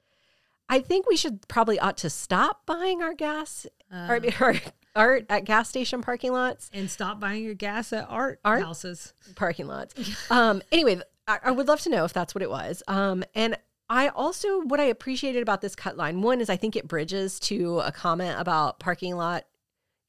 I 0.69 0.79
think 0.79 1.07
we 1.07 1.17
should 1.17 1.47
probably 1.47 1.79
ought 1.79 1.97
to 1.97 2.09
stop 2.09 2.65
buying 2.65 3.01
our 3.01 3.13
gas 3.13 3.65
our, 3.91 4.19
our 4.39 4.55
art 4.95 5.25
at 5.29 5.45
gas 5.45 5.69
station 5.69 6.01
parking 6.01 6.33
lots. 6.33 6.69
And 6.73 6.89
stop 6.89 7.19
buying 7.19 7.43
your 7.43 7.55
gas 7.55 7.93
at 7.93 8.05
art, 8.09 8.39
Art? 8.45 8.61
houses. 8.63 9.13
parking 9.35 9.67
lots. 9.67 9.95
Um, 10.29 10.61
anyway, 10.71 11.01
I, 11.27 11.39
I 11.45 11.51
would 11.51 11.67
love 11.67 11.81
to 11.81 11.89
know 11.89 12.05
if 12.05 12.13
that's 12.13 12.35
what 12.35 12.41
it 12.41 12.49
was. 12.49 12.83
Um, 12.87 13.23
and 13.33 13.57
I 13.89 14.07
also, 14.09 14.61
what 14.61 14.79
I 14.79 14.85
appreciated 14.85 15.41
about 15.41 15.61
this 15.61 15.75
cut 15.75 15.97
line, 15.97 16.21
one 16.21 16.41
is 16.41 16.49
I 16.49 16.55
think 16.57 16.75
it 16.75 16.87
bridges 16.87 17.39
to 17.41 17.79
a 17.81 17.91
comment 17.91 18.39
about 18.39 18.79
parking 18.79 19.15
lot 19.15 19.43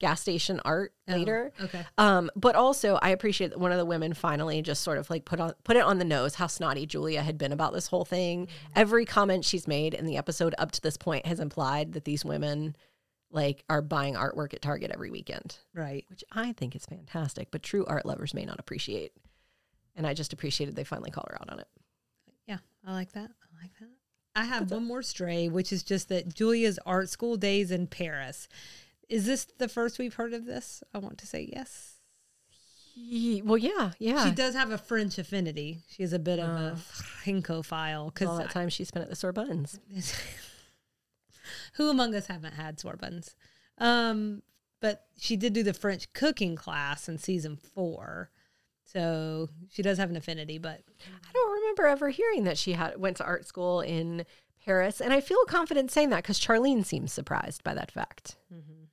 gas 0.00 0.20
station 0.20 0.60
art 0.64 0.92
Oh, 1.08 1.12
later. 1.12 1.52
okay. 1.60 1.84
Um, 1.98 2.30
but 2.34 2.56
also 2.56 2.98
I 3.00 3.10
appreciate 3.10 3.50
that 3.50 3.60
one 3.60 3.72
of 3.72 3.78
the 3.78 3.84
women 3.84 4.12
finally 4.12 4.60
just 4.60 4.82
sort 4.82 4.98
of 4.98 5.08
like 5.08 5.24
put 5.24 5.38
on 5.40 5.52
put 5.64 5.76
it 5.76 5.82
on 5.84 5.98
the 5.98 6.04
nose 6.04 6.34
how 6.34 6.46
snotty 6.48 6.84
Julia 6.84 7.22
had 7.22 7.38
been 7.38 7.52
about 7.52 7.72
this 7.72 7.86
whole 7.86 8.04
thing. 8.04 8.48
Every 8.74 9.04
comment 9.06 9.44
she's 9.44 9.68
made 9.68 9.94
in 9.94 10.04
the 10.04 10.16
episode 10.16 10.54
up 10.58 10.72
to 10.72 10.80
this 10.80 10.96
point 10.96 11.26
has 11.26 11.38
implied 11.40 11.92
that 11.92 12.04
these 12.04 12.24
women 12.24 12.74
like 13.30 13.64
are 13.70 13.82
buying 13.82 14.14
artwork 14.14 14.52
at 14.54 14.62
Target 14.62 14.90
every 14.92 15.10
weekend 15.10 15.58
Right. 15.74 16.04
which 16.08 16.24
I 16.32 16.52
think 16.52 16.74
is 16.76 16.84
fantastic, 16.86 17.48
but 17.50 17.62
true 17.62 17.84
art 17.86 18.04
lovers 18.04 18.34
may 18.34 18.44
not 18.44 18.58
appreciate. 18.60 19.12
And 19.96 20.06
I 20.06 20.12
just 20.14 20.32
appreciated 20.32 20.74
they 20.74 20.84
finally 20.84 21.10
call 21.12 21.24
her 21.28 21.38
out 21.40 21.50
on 21.50 21.60
it. 21.60 21.68
Yeah, 22.46 22.58
I 22.84 22.92
like 22.92 23.12
that. 23.12 23.30
I 23.64 23.66
like 23.66 23.78
that. 23.80 23.88
I 24.36 24.44
have 24.44 24.70
one 24.70 24.84
more 24.84 25.02
stray, 25.02 25.48
which 25.48 25.72
is 25.72 25.82
just 25.82 26.08
that 26.08 26.34
Julia's 26.34 26.78
art 26.84 27.08
school 27.08 27.36
days 27.36 27.70
in 27.70 27.86
Paris. 27.86 28.48
Is 29.08 29.26
this 29.26 29.44
the 29.58 29.68
first 29.68 29.98
we've 29.98 30.14
heard 30.14 30.32
of 30.34 30.44
this? 30.44 30.82
I 30.92 30.98
want 30.98 31.18
to 31.18 31.26
say 31.26 31.48
yes. 31.52 31.92
Ye- 32.96 33.42
Well, 33.42 33.58
yeah, 33.58 33.92
yeah. 33.98 34.24
She 34.24 34.32
does 34.34 34.54
have 34.54 34.70
a 34.72 34.78
French 34.78 35.18
affinity. 35.18 35.82
She 35.88 36.02
has 36.02 36.12
a 36.12 36.18
bit 36.18 36.38
of 36.40 36.48
a 36.48 36.76
Francophile 36.76 38.02
All 38.02 38.10
because 38.10 38.38
that 38.38 38.50
time 38.50 38.68
she 38.68 38.84
spent 38.84 39.04
at 39.04 39.10
the 39.10 39.16
Sorbonnes. 39.16 39.78
who 41.74 41.90
among 41.90 42.14
us 42.14 42.26
haven't 42.26 42.54
had 42.54 42.78
Sorbonnes? 42.78 43.34
Um, 43.78 44.42
but 44.80 45.06
she 45.18 45.36
did 45.36 45.52
do 45.52 45.62
the 45.62 45.74
French 45.74 46.12
cooking 46.12 46.56
class 46.56 47.08
in 47.08 47.18
season 47.18 47.56
four. 47.56 48.30
So 48.84 49.48
she 49.70 49.82
does 49.82 49.98
have 49.98 50.10
an 50.10 50.16
affinity, 50.16 50.58
but 50.58 50.82
I 51.00 51.32
don't 51.32 51.53
remember 51.64 51.86
ever 51.86 52.10
hearing 52.10 52.44
that 52.44 52.58
she 52.58 52.72
had 52.72 52.98
went 52.98 53.16
to 53.18 53.24
art 53.24 53.46
school 53.46 53.80
in 53.80 54.24
Paris, 54.64 55.00
and 55.00 55.12
I 55.12 55.20
feel 55.20 55.44
confident 55.46 55.90
saying 55.90 56.10
that 56.10 56.22
because 56.22 56.38
Charlene 56.40 56.84
seems 56.84 57.12
surprised 57.12 57.62
by 57.64 57.74
that 57.74 57.90
fact. 57.90 58.36
Mm-hmm. 58.52 58.84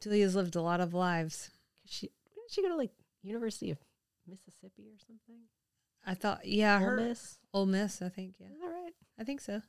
Julia's 0.00 0.34
lived 0.36 0.56
a 0.56 0.62
lot 0.62 0.80
of 0.80 0.94
lives. 0.94 1.50
She 1.86 2.10
didn't 2.34 2.50
she 2.50 2.62
go 2.62 2.68
to 2.68 2.76
like 2.76 2.92
University 3.22 3.70
of 3.70 3.78
Mississippi 4.28 4.82
or 4.82 4.98
something? 5.06 5.42
I 6.06 6.14
thought, 6.14 6.46
yeah, 6.46 6.76
Ole 6.76 6.84
her 6.84 6.96
Miss. 6.96 7.38
Ole 7.52 7.66
Miss. 7.66 8.02
I 8.02 8.08
think, 8.10 8.34
yeah, 8.38 8.48
all 8.62 8.68
right. 8.70 8.92
I 9.18 9.24
think 9.24 9.40
so. 9.40 9.62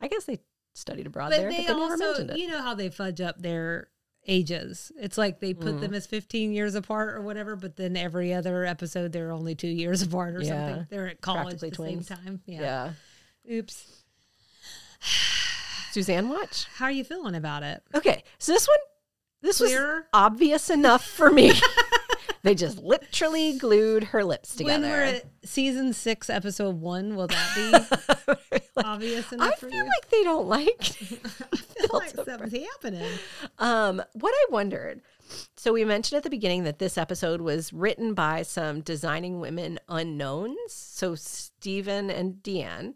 I 0.00 0.08
guess 0.08 0.24
they 0.24 0.40
studied 0.74 1.06
abroad 1.06 1.30
But 1.30 1.36
there, 1.38 1.50
they 1.50 1.56
but 1.58 1.62
they 1.66 1.68
never 1.68 1.80
also, 1.92 2.04
mentioned 2.06 2.30
it. 2.30 2.38
you 2.38 2.48
know 2.48 2.62
how 2.62 2.74
they 2.74 2.88
fudge 2.88 3.20
up 3.20 3.40
their 3.40 3.88
ages. 4.26 4.90
It's 4.98 5.18
like 5.18 5.40
they 5.40 5.54
put 5.54 5.76
Mm. 5.76 5.80
them 5.80 5.94
as 5.94 6.06
15 6.06 6.52
years 6.52 6.74
apart 6.74 7.14
or 7.14 7.20
whatever, 7.20 7.56
but 7.56 7.76
then 7.76 7.96
every 7.96 8.32
other 8.34 8.64
episode 8.64 9.12
they're 9.12 9.32
only 9.32 9.54
two 9.54 9.68
years 9.68 10.02
apart 10.02 10.34
or 10.36 10.40
Yeah. 10.42 10.48
something. 10.68 10.86
They're 10.90 11.08
at 11.08 11.20
college 11.20 11.54
at 11.54 11.60
the 11.60 11.70
twins. 11.70 12.08
same 12.08 12.16
time. 12.16 12.40
Yeah. 12.46 12.92
yeah. 13.46 13.54
Oops. 13.56 14.02
Suzanne 15.92 16.28
watch. 16.28 16.66
How 16.76 16.86
are 16.86 16.90
you 16.90 17.04
feeling 17.04 17.34
about 17.34 17.62
it? 17.62 17.82
Okay, 17.94 18.24
so 18.38 18.52
this 18.52 18.66
one, 18.66 18.78
this 19.42 19.58
Clearer? 19.58 19.94
was 19.96 20.04
obvious 20.12 20.70
enough 20.70 21.04
for 21.04 21.30
me. 21.30 21.52
they 22.44 22.54
just 22.54 22.78
literally 22.78 23.58
glued 23.58 24.04
her 24.04 24.22
lips 24.22 24.54
together. 24.54 24.82
When 24.82 24.90
we're 24.90 25.02
at 25.02 25.24
season 25.44 25.92
six, 25.92 26.30
episode 26.30 26.80
one, 26.80 27.16
will 27.16 27.26
that 27.26 27.88
be 28.54 28.62
obvious 28.84 29.32
enough 29.32 29.52
I 29.54 29.56
for 29.56 29.68
feel 29.68 29.78
you? 29.78 29.84
like 29.84 30.10
they 30.10 30.22
don't 30.22 30.46
like. 30.46 30.80
I 30.80 31.56
feel 31.56 31.88
like 31.92 32.10
something's 32.10 32.64
happening. 32.66 33.10
um, 33.58 34.02
what 34.12 34.32
I 34.32 34.46
wondered. 34.50 35.00
So 35.56 35.72
we 35.72 35.84
mentioned 35.86 36.18
at 36.18 36.22
the 36.22 36.30
beginning 36.30 36.64
that 36.64 36.78
this 36.78 36.98
episode 36.98 37.40
was 37.40 37.72
written 37.72 38.12
by 38.12 38.42
some 38.42 38.82
designing 38.82 39.40
women 39.40 39.80
unknowns. 39.88 40.58
So 40.68 41.14
Stephen 41.14 42.10
and 42.10 42.34
Deanne. 42.42 42.94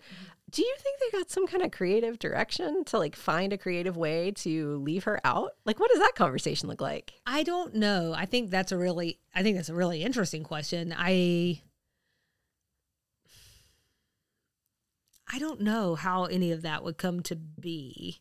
Do 0.50 0.62
you 0.62 0.76
think 0.78 0.98
they 0.98 1.18
got 1.18 1.30
some 1.30 1.46
kind 1.46 1.62
of 1.62 1.70
creative 1.72 2.18
direction 2.18 2.84
to 2.86 2.98
like 2.98 3.14
find 3.14 3.52
a 3.52 3.58
creative 3.58 3.96
way 3.96 4.30
to 4.36 4.76
leave 4.78 5.04
her 5.04 5.20
out? 5.24 5.52
Like, 5.66 5.78
what 5.78 5.90
does 5.90 6.00
that 6.00 6.14
conversation 6.14 6.68
look 6.68 6.80
like? 6.80 7.12
I 7.26 7.42
don't 7.42 7.74
know. 7.74 8.14
I 8.16 8.24
think 8.24 8.50
that's 8.50 8.72
a 8.72 8.78
really 8.78 9.18
I 9.34 9.42
think 9.42 9.56
that's 9.56 9.68
a 9.68 9.74
really 9.74 10.02
interesting 10.02 10.44
question. 10.44 10.94
I 10.96 11.60
I 15.30 15.38
don't 15.38 15.60
know 15.60 15.94
how 15.94 16.24
any 16.24 16.52
of 16.52 16.62
that 16.62 16.82
would 16.82 16.96
come 16.96 17.20
to 17.24 17.36
be 17.36 18.20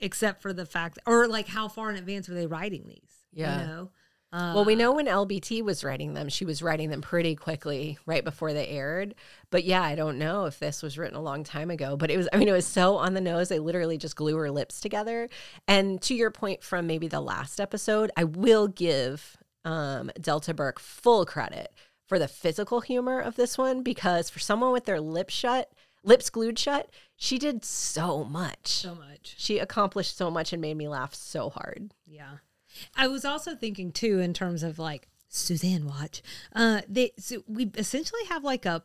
except 0.00 0.42
for 0.42 0.52
the 0.52 0.66
fact 0.66 0.98
or 1.06 1.28
like 1.28 1.48
how 1.48 1.68
far 1.68 1.90
in 1.90 1.96
advance 1.96 2.28
were 2.28 2.34
they 2.34 2.46
writing 2.46 2.86
these? 2.88 3.26
Yeah. 3.32 3.60
You 3.60 3.66
know? 3.66 3.90
Uh, 4.32 4.52
Well, 4.54 4.64
we 4.64 4.74
know 4.74 4.92
when 4.92 5.06
LBT 5.06 5.62
was 5.62 5.82
writing 5.82 6.14
them, 6.14 6.28
she 6.28 6.44
was 6.44 6.62
writing 6.62 6.90
them 6.90 7.00
pretty 7.00 7.34
quickly 7.34 7.98
right 8.04 8.22
before 8.24 8.52
they 8.52 8.66
aired. 8.68 9.14
But 9.50 9.64
yeah, 9.64 9.82
I 9.82 9.94
don't 9.94 10.18
know 10.18 10.44
if 10.44 10.58
this 10.58 10.82
was 10.82 10.98
written 10.98 11.16
a 11.16 11.22
long 11.22 11.44
time 11.44 11.70
ago, 11.70 11.96
but 11.96 12.10
it 12.10 12.16
was, 12.18 12.28
I 12.32 12.36
mean, 12.36 12.48
it 12.48 12.52
was 12.52 12.66
so 12.66 12.96
on 12.96 13.14
the 13.14 13.20
nose. 13.20 13.48
They 13.48 13.58
literally 13.58 13.96
just 13.96 14.16
glue 14.16 14.36
her 14.36 14.50
lips 14.50 14.80
together. 14.80 15.28
And 15.66 16.00
to 16.02 16.14
your 16.14 16.30
point 16.30 16.62
from 16.62 16.86
maybe 16.86 17.08
the 17.08 17.20
last 17.20 17.58
episode, 17.58 18.10
I 18.16 18.24
will 18.24 18.68
give 18.68 19.36
um, 19.64 20.10
Delta 20.20 20.52
Burke 20.52 20.78
full 20.78 21.24
credit 21.24 21.72
for 22.06 22.18
the 22.18 22.28
physical 22.28 22.80
humor 22.80 23.20
of 23.20 23.36
this 23.36 23.56
one 23.58 23.82
because 23.82 24.30
for 24.30 24.38
someone 24.38 24.72
with 24.72 24.84
their 24.84 25.00
lips 25.00 25.34
shut, 25.34 25.70
lips 26.04 26.30
glued 26.30 26.58
shut, 26.58 26.90
she 27.16 27.38
did 27.38 27.64
so 27.64 28.24
much. 28.24 28.68
so 28.68 28.94
much. 28.94 29.34
She 29.38 29.58
accomplished 29.58 30.16
so 30.16 30.30
much 30.30 30.52
and 30.52 30.60
made 30.62 30.76
me 30.76 30.88
laugh 30.88 31.14
so 31.14 31.50
hard. 31.50 31.92
Yeah. 32.06 32.36
I 32.96 33.06
was 33.08 33.24
also 33.24 33.54
thinking 33.54 33.92
too 33.92 34.18
in 34.20 34.32
terms 34.34 34.62
of 34.62 34.78
like 34.78 35.08
Suzanne 35.28 35.86
watch. 35.86 36.22
Uh 36.54 36.82
they 36.88 37.12
so 37.18 37.42
we 37.46 37.70
essentially 37.76 38.24
have 38.28 38.44
like 38.44 38.64
a 38.66 38.82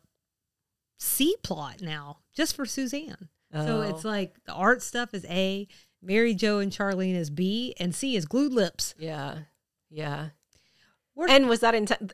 C 0.99 1.35
plot 1.43 1.81
now 1.81 2.19
just 2.35 2.55
for 2.55 2.65
Suzanne. 2.65 3.29
So 3.53 3.77
Oh. 3.77 3.81
it's 3.81 4.03
like 4.03 4.43
the 4.45 4.53
art 4.53 4.81
stuff 4.81 5.13
is 5.13 5.25
A, 5.29 5.67
Mary 6.01 6.33
Jo 6.33 6.57
and 6.59 6.71
Charlene 6.71 7.15
is 7.15 7.29
B, 7.29 7.75
and 7.79 7.93
C 7.93 8.15
is 8.15 8.25
glued 8.25 8.51
lips. 8.53 8.95
Yeah. 8.97 9.39
Yeah. 9.91 10.29
We're- 11.15 11.31
and 11.31 11.47
was 11.47 11.59
that 11.59 11.75
inten- 11.75 12.11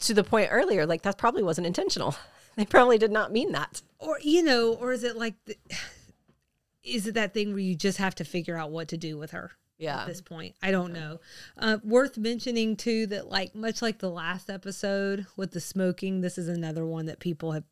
to 0.00 0.14
the 0.14 0.24
point 0.24 0.48
earlier? 0.50 0.86
Like 0.86 1.02
that 1.02 1.18
probably 1.18 1.42
wasn't 1.42 1.66
intentional. 1.66 2.14
They 2.56 2.64
probably 2.64 2.98
did 2.98 3.10
not 3.10 3.32
mean 3.32 3.50
that. 3.50 3.82
Or 3.98 4.16
you 4.22 4.40
know, 4.40 4.74
or 4.74 4.92
is 4.92 5.02
it 5.02 5.16
like 5.16 5.34
the, 5.44 5.56
is 6.84 7.06
it 7.08 7.14
that 7.14 7.34
thing 7.34 7.50
where 7.50 7.58
you 7.58 7.74
just 7.74 7.98
have 7.98 8.14
to 8.14 8.24
figure 8.24 8.56
out 8.56 8.70
what 8.70 8.86
to 8.88 8.96
do 8.96 9.18
with 9.18 9.32
her? 9.32 9.50
Yeah. 9.78 10.00
at 10.02 10.06
this 10.06 10.20
point. 10.20 10.54
I 10.62 10.70
don't 10.70 10.92
know. 10.92 11.20
Uh, 11.58 11.78
worth 11.82 12.16
mentioning 12.16 12.76
too 12.76 13.06
that 13.08 13.28
like 13.28 13.54
much 13.54 13.82
like 13.82 13.98
the 13.98 14.10
last 14.10 14.48
episode 14.50 15.26
with 15.36 15.50
the 15.52 15.60
smoking, 15.60 16.20
this 16.20 16.38
is 16.38 16.48
another 16.48 16.86
one 16.86 17.06
that 17.06 17.18
people 17.18 17.52
have 17.52 17.64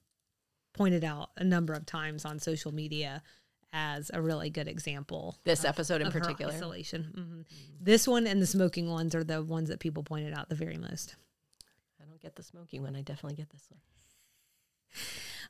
pointed 0.75 1.05
out 1.05 1.31
a 1.37 1.45
number 1.45 1.73
of 1.75 1.87
times 1.87 2.25
on 2.25 2.39
social 2.39 2.73
media 2.73 3.23
as 3.73 4.11
a 4.13 4.21
really 4.21 4.51
good 4.51 4.69
example. 4.69 5.39
This 5.45 5.65
episode 5.65 6.01
in 6.01 6.09
of 6.09 6.13
particular. 6.13 6.53
isolation. 6.53 7.45
Mhm. 7.49 7.57
This 7.81 8.07
one 8.09 8.27
and 8.27 8.43
the 8.43 8.47
smoking 8.47 8.91
ones 8.91 9.15
are 9.15 9.25
the 9.25 9.43
ones 9.43 9.69
that 9.69 9.81
people 9.81 10.03
pointed 10.03 10.35
out 10.35 10.49
the 10.49 10.55
very 10.55 10.77
most. 10.77 11.15
I 12.01 12.05
don't 12.05 12.21
get 12.21 12.37
the 12.37 12.43
smoking 12.43 12.83
one. 12.83 12.97
I 12.97 13.03
definitely 13.03 13.37
get 13.37 13.49
this 13.51 13.67
one. 13.71 13.81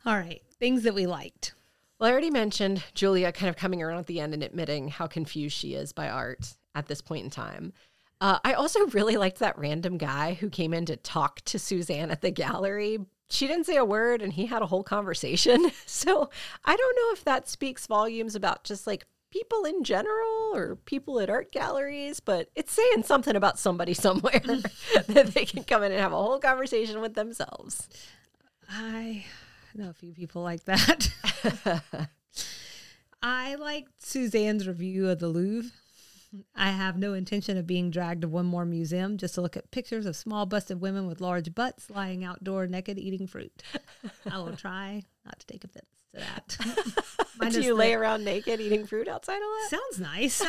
All 0.05 0.17
right, 0.19 0.43
things 0.59 0.83
that 0.85 0.95
we 0.95 1.07
liked. 1.07 1.55
Well, 2.03 2.09
I 2.09 2.13
already 2.15 2.31
mentioned 2.31 2.83
Julia 2.95 3.31
kind 3.31 3.49
of 3.49 3.55
coming 3.55 3.81
around 3.81 4.01
at 4.01 4.07
the 4.09 4.19
end 4.19 4.35
and 4.35 4.43
admitting 4.43 4.89
how 4.89 5.07
confused 5.07 5.57
she 5.57 5.75
is 5.75 5.93
by 5.93 6.09
art 6.09 6.57
at 6.75 6.89
this 6.89 7.01
point 7.01 7.23
in 7.23 7.31
time. 7.31 7.73
Uh, 8.21 8.41
I 8.45 8.55
also 8.55 8.87
really 8.89 9.17
liked 9.17 9.39
that 9.39 9.57
random 9.57 9.99
guy 9.99 10.35
who 10.35 10.51
came 10.51 10.75
in 10.75 10.85
to 10.87 10.97
talk 10.97 11.43
to 11.43 11.61
Suzanne 11.61 12.11
at 12.11 12.21
the 12.21 12.33
gallery. 12.33 12.99
She 13.31 13.47
didn't 13.47 13.67
say 13.67 13.77
a 13.77 13.85
word 13.85 14.21
and 14.21 14.33
he 14.33 14.47
had 14.47 14.63
a 14.63 14.67
whole 14.67 14.83
conversation. 14.83 15.71
So 15.87 16.29
I 16.65 16.75
don't 16.75 16.97
know 16.97 17.13
if 17.13 17.23
that 17.23 17.49
speaks 17.49 17.87
volumes 17.87 18.35
about 18.35 18.65
just 18.65 18.85
like 18.85 19.07
people 19.31 19.65
in 19.65 19.85
general 19.85 20.57
or 20.57 20.75
people 20.85 21.21
at 21.21 21.31
art 21.31 21.53
galleries, 21.53 22.19
but 22.19 22.51
it's 22.57 22.73
saying 22.73 23.05
something 23.05 23.37
about 23.37 23.61
somebody 23.61 23.95
somewhere 24.07 24.43
that 25.07 25.31
they 25.35 25.45
can 25.45 25.63
come 25.63 25.85
in 25.85 25.93
and 25.93 26.01
have 26.01 26.13
a 26.13 26.17
whole 26.17 26.41
conversation 26.41 27.01
with 27.01 27.15
themselves. 27.15 27.89
I 28.69 29.25
know 29.75 29.91
a 29.91 29.95
few 29.95 30.13
people 30.13 30.43
like 30.43 30.65
that. 30.65 31.09
I 33.23 33.55
liked 33.55 34.03
Suzanne's 34.05 34.67
review 34.67 35.09
of 35.09 35.19
the 35.21 35.29
Louvre. 35.29 35.71
I 36.57 36.71
have 36.71 36.97
no 36.97 37.13
intention 37.13 37.59
of 37.59 37.67
being 37.67 37.91
dragged 37.91 38.23
to 38.23 38.29
one 38.29 38.47
more 38.47 38.65
museum 38.65 39.19
just 39.19 39.35
to 39.35 39.43
look 39.43 39.57
at 39.57 39.71
pictures 39.71 40.07
of 40.07 40.17
small 40.17 40.47
busted 40.47 40.81
women 40.81 41.07
with 41.07 41.21
large 41.21 41.55
butts 41.55 41.91
lying 41.91 42.25
outdoor 42.25 42.67
naked 42.67 42.99
eating 42.99 43.27
fruit. 43.27 43.53
I 44.31 44.39
will 44.39 44.57
try 44.57 45.03
not 45.27 45.39
to 45.41 45.47
take 45.47 45.63
offense 45.65 45.87
to 46.15 46.21
that. 46.21 46.57
Minus 47.39 47.57
Do 47.57 47.63
you 47.63 47.75
lay 47.75 47.91
the- 47.91 48.01
around 48.01 48.25
naked 48.25 48.61
eating 48.61 48.87
fruit 48.87 49.09
outside 49.09 49.41
a 49.43 49.45
lot? 49.45 49.71
Sounds 49.71 50.01
nice. 50.01 50.43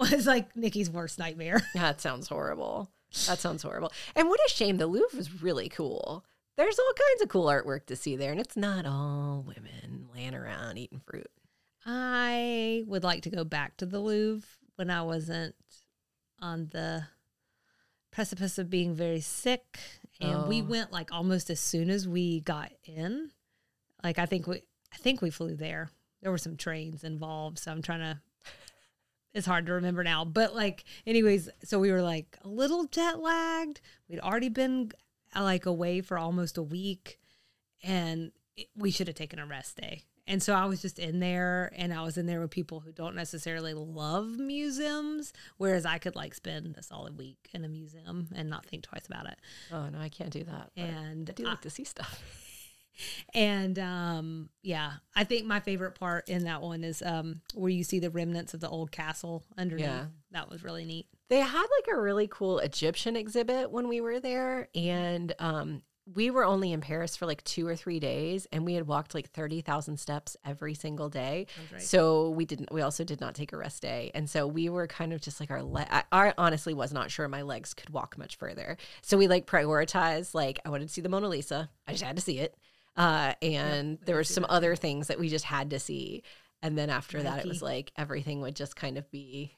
it's 0.02 0.26
like 0.26 0.54
Nikki's 0.56 0.88
worst 0.88 1.18
nightmare. 1.18 1.62
That 1.74 2.00
sounds 2.00 2.28
horrible. 2.28 2.90
That 3.26 3.38
sounds 3.40 3.62
horrible. 3.62 3.92
And 4.14 4.28
what 4.28 4.40
a 4.46 4.48
shame. 4.50 4.76
The 4.76 4.86
Louvre 4.86 5.16
was 5.16 5.42
really 5.42 5.68
cool. 5.68 6.24
There's 6.56 6.78
all 6.78 6.92
kinds 6.94 7.22
of 7.22 7.28
cool 7.28 7.46
artwork 7.46 7.86
to 7.86 7.96
see 7.96 8.16
there, 8.16 8.30
and 8.32 8.40
it's 8.40 8.56
not 8.56 8.86
all 8.86 9.44
women 9.46 10.08
laying 10.14 10.34
around 10.34 10.78
eating 10.78 11.00
fruit. 11.04 11.30
I 11.84 12.82
would 12.86 13.04
like 13.04 13.22
to 13.24 13.30
go 13.30 13.44
back 13.44 13.76
to 13.76 13.86
the 13.86 14.00
Louvre 14.00 14.48
when 14.76 14.90
I 14.90 15.02
wasn't 15.02 15.54
on 16.40 16.68
the 16.72 17.04
precipice 18.10 18.58
of 18.58 18.70
being 18.70 18.94
very 18.94 19.20
sick. 19.20 19.78
And 20.20 20.48
we 20.48 20.62
Oh. 20.62 20.64
went 20.64 20.92
like 20.92 21.12
almost 21.12 21.50
as 21.50 21.60
soon 21.60 21.90
as 21.90 22.08
we 22.08 22.40
got 22.40 22.72
in. 22.84 23.30
Like 24.02 24.18
I 24.18 24.26
think 24.26 24.46
we 24.46 24.62
I 24.92 24.96
think 24.96 25.20
we 25.20 25.30
flew 25.30 25.54
there. 25.54 25.90
There 26.22 26.30
were 26.30 26.38
some 26.38 26.56
trains 26.56 27.04
involved, 27.04 27.58
so 27.58 27.70
I'm 27.70 27.82
trying 27.82 28.00
to 28.00 28.20
it's 29.34 29.46
hard 29.46 29.66
to 29.66 29.72
remember 29.74 30.02
now. 30.02 30.24
But 30.24 30.54
like 30.54 30.84
anyways, 31.06 31.50
so 31.64 31.78
we 31.78 31.92
were 31.92 32.00
like 32.02 32.38
a 32.42 32.48
little 32.48 32.84
jet 32.86 33.20
lagged. 33.20 33.82
We'd 34.08 34.20
already 34.20 34.48
been 34.48 34.92
Uh, 35.36 35.42
like 35.42 35.66
away 35.66 36.00
for 36.00 36.18
almost 36.18 36.56
a 36.56 36.62
week 36.62 37.18
and 37.82 38.32
it, 38.56 38.68
we 38.76 38.90
should 38.90 39.06
have 39.08 39.16
taken 39.16 39.38
a 39.38 39.46
rest 39.46 39.76
day. 39.76 40.02
And 40.28 40.42
so 40.42 40.54
I 40.54 40.64
was 40.64 40.82
just 40.82 40.98
in 40.98 41.20
there 41.20 41.72
and 41.76 41.94
I 41.94 42.02
was 42.02 42.16
in 42.16 42.26
there 42.26 42.40
with 42.40 42.50
people 42.50 42.80
who 42.80 42.90
don't 42.90 43.14
necessarily 43.14 43.74
love 43.74 44.38
museums, 44.38 45.32
whereas 45.56 45.86
I 45.86 45.98
could 45.98 46.16
like 46.16 46.34
spend 46.34 46.74
a 46.76 46.82
solid 46.82 47.16
week 47.16 47.48
in 47.52 47.64
a 47.64 47.68
museum 47.68 48.28
and 48.34 48.50
not 48.50 48.66
think 48.66 48.82
twice 48.82 49.06
about 49.06 49.26
it. 49.26 49.38
Oh 49.72 49.88
no, 49.88 50.00
I 50.00 50.08
can't 50.08 50.30
do 50.30 50.42
that. 50.44 50.70
And 50.76 51.30
I 51.30 51.32
do 51.32 51.46
I- 51.46 51.50
like 51.50 51.60
to 51.62 51.70
see 51.70 51.84
stuff. 51.84 52.22
and 53.34 53.78
um 53.78 54.48
yeah, 54.62 54.92
I 55.14 55.24
think 55.24 55.46
my 55.46 55.60
favorite 55.60 55.94
part 55.98 56.28
in 56.28 56.44
that 56.44 56.62
one 56.62 56.84
is 56.84 57.02
um 57.02 57.40
where 57.54 57.70
you 57.70 57.84
see 57.84 57.98
the 57.98 58.10
remnants 58.10 58.54
of 58.54 58.60
the 58.60 58.68
old 58.68 58.90
castle 58.90 59.44
underneath. 59.56 59.86
Yeah. 59.86 60.06
That 60.32 60.50
was 60.50 60.62
really 60.62 60.84
neat. 60.84 61.06
They 61.28 61.40
had 61.40 61.62
like 61.62 61.96
a 61.96 62.00
really 62.00 62.28
cool 62.30 62.58
Egyptian 62.60 63.16
exhibit 63.16 63.70
when 63.70 63.88
we 63.88 64.00
were 64.00 64.20
there, 64.20 64.68
and 64.74 65.32
um, 65.40 65.82
we 66.14 66.30
were 66.30 66.44
only 66.44 66.70
in 66.72 66.80
Paris 66.80 67.16
for 67.16 67.26
like 67.26 67.42
two 67.42 67.66
or 67.66 67.74
three 67.74 67.98
days, 67.98 68.46
and 68.52 68.64
we 68.64 68.74
had 68.74 68.86
walked 68.86 69.12
like 69.12 69.30
thirty 69.30 69.60
thousand 69.60 69.98
steps 69.98 70.36
every 70.44 70.74
single 70.74 71.08
day. 71.08 71.46
Right. 71.72 71.82
So 71.82 72.30
we 72.30 72.44
didn't. 72.44 72.72
We 72.72 72.82
also 72.82 73.02
did 73.02 73.20
not 73.20 73.34
take 73.34 73.52
a 73.52 73.56
rest 73.56 73.82
day, 73.82 74.12
and 74.14 74.30
so 74.30 74.46
we 74.46 74.68
were 74.68 74.86
kind 74.86 75.12
of 75.12 75.20
just 75.20 75.40
like 75.40 75.50
our. 75.50 75.62
I, 75.74 76.04
I 76.12 76.34
honestly 76.38 76.74
was 76.74 76.92
not 76.92 77.10
sure 77.10 77.26
my 77.28 77.42
legs 77.42 77.74
could 77.74 77.90
walk 77.90 78.16
much 78.16 78.36
further. 78.36 78.76
So 79.02 79.18
we 79.18 79.26
like 79.26 79.46
prioritized. 79.46 80.32
Like 80.32 80.60
I 80.64 80.70
wanted 80.70 80.86
to 80.86 80.92
see 80.94 81.00
the 81.00 81.08
Mona 81.08 81.28
Lisa. 81.28 81.70
I 81.88 81.92
just 81.92 82.04
had 82.04 82.14
to 82.16 82.22
see 82.22 82.38
it. 82.38 82.54
Uh, 82.96 83.34
and 83.42 83.98
there 84.06 84.16
were 84.16 84.24
some 84.24 84.46
other 84.48 84.74
things 84.76 85.08
that 85.08 85.18
we 85.18 85.28
just 85.28 85.44
had 85.44 85.70
to 85.70 85.78
see. 85.78 86.22
And 86.62 86.76
then 86.78 86.88
after 86.90 87.22
that, 87.22 87.40
it 87.40 87.46
was 87.46 87.60
like 87.62 87.92
everything 87.96 88.40
would 88.40 88.56
just 88.56 88.74
kind 88.76 88.96
of 88.98 89.10
be 89.10 89.54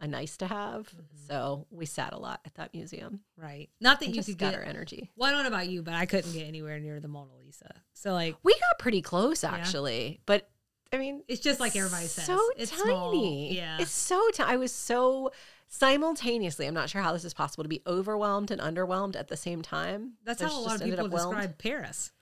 a 0.00 0.06
nice 0.08 0.36
to 0.38 0.46
have. 0.46 0.88
Mhm. 0.88 1.26
So 1.28 1.66
we 1.70 1.86
sat 1.86 2.12
a 2.12 2.18
lot 2.18 2.40
at 2.44 2.54
that 2.54 2.74
museum. 2.74 3.20
Right. 3.36 3.68
Not 3.80 4.00
that 4.00 4.06
And 4.06 4.14
you 4.16 4.20
just 4.20 4.28
could 4.30 4.38
got 4.38 4.50
get. 4.52 4.58
our 4.60 4.64
energy. 4.64 5.10
Well, 5.16 5.28
I 5.28 5.32
don't 5.32 5.42
know 5.42 5.48
about 5.48 5.68
you, 5.68 5.82
but 5.82 5.94
I 5.94 6.06
couldn't 6.06 6.32
get 6.32 6.46
anywhere 6.48 6.80
near 6.80 6.98
the 6.98 7.06
Mona 7.08 7.36
Lisa. 7.36 7.72
So 7.92 8.12
like, 8.12 8.34
We 8.42 8.52
got 8.54 8.78
pretty 8.80 9.02
close 9.02 9.44
actually, 9.44 10.20
but 10.26 10.48
I 10.92 10.98
mean, 10.98 11.22
it's 11.28 11.40
just 11.40 11.60
like 11.60 11.76
everybody 11.76 12.06
says. 12.06 12.24
so 12.26 12.40
it's 12.56 12.70
tiny. 12.70 12.82
Small. 12.90 13.14
Yeah. 13.14 13.78
it's 13.80 13.92
so 13.92 14.20
tiny. 14.34 14.52
I 14.54 14.56
was 14.56 14.72
so 14.72 15.30
simultaneously. 15.68 16.66
I'm 16.66 16.74
not 16.74 16.90
sure 16.90 17.00
how 17.02 17.12
this 17.12 17.24
is 17.24 17.34
possible 17.34 17.64
to 17.64 17.68
be 17.68 17.82
overwhelmed 17.86 18.50
and 18.50 18.60
underwhelmed 18.60 19.16
at 19.16 19.28
the 19.28 19.36
same 19.36 19.62
time. 19.62 20.14
That's 20.24 20.40
how 20.42 20.56
a 20.56 20.60
lot 20.60 20.80
of 20.80 20.86
people 20.86 21.08
describe 21.08 21.58
Paris. 21.58 22.12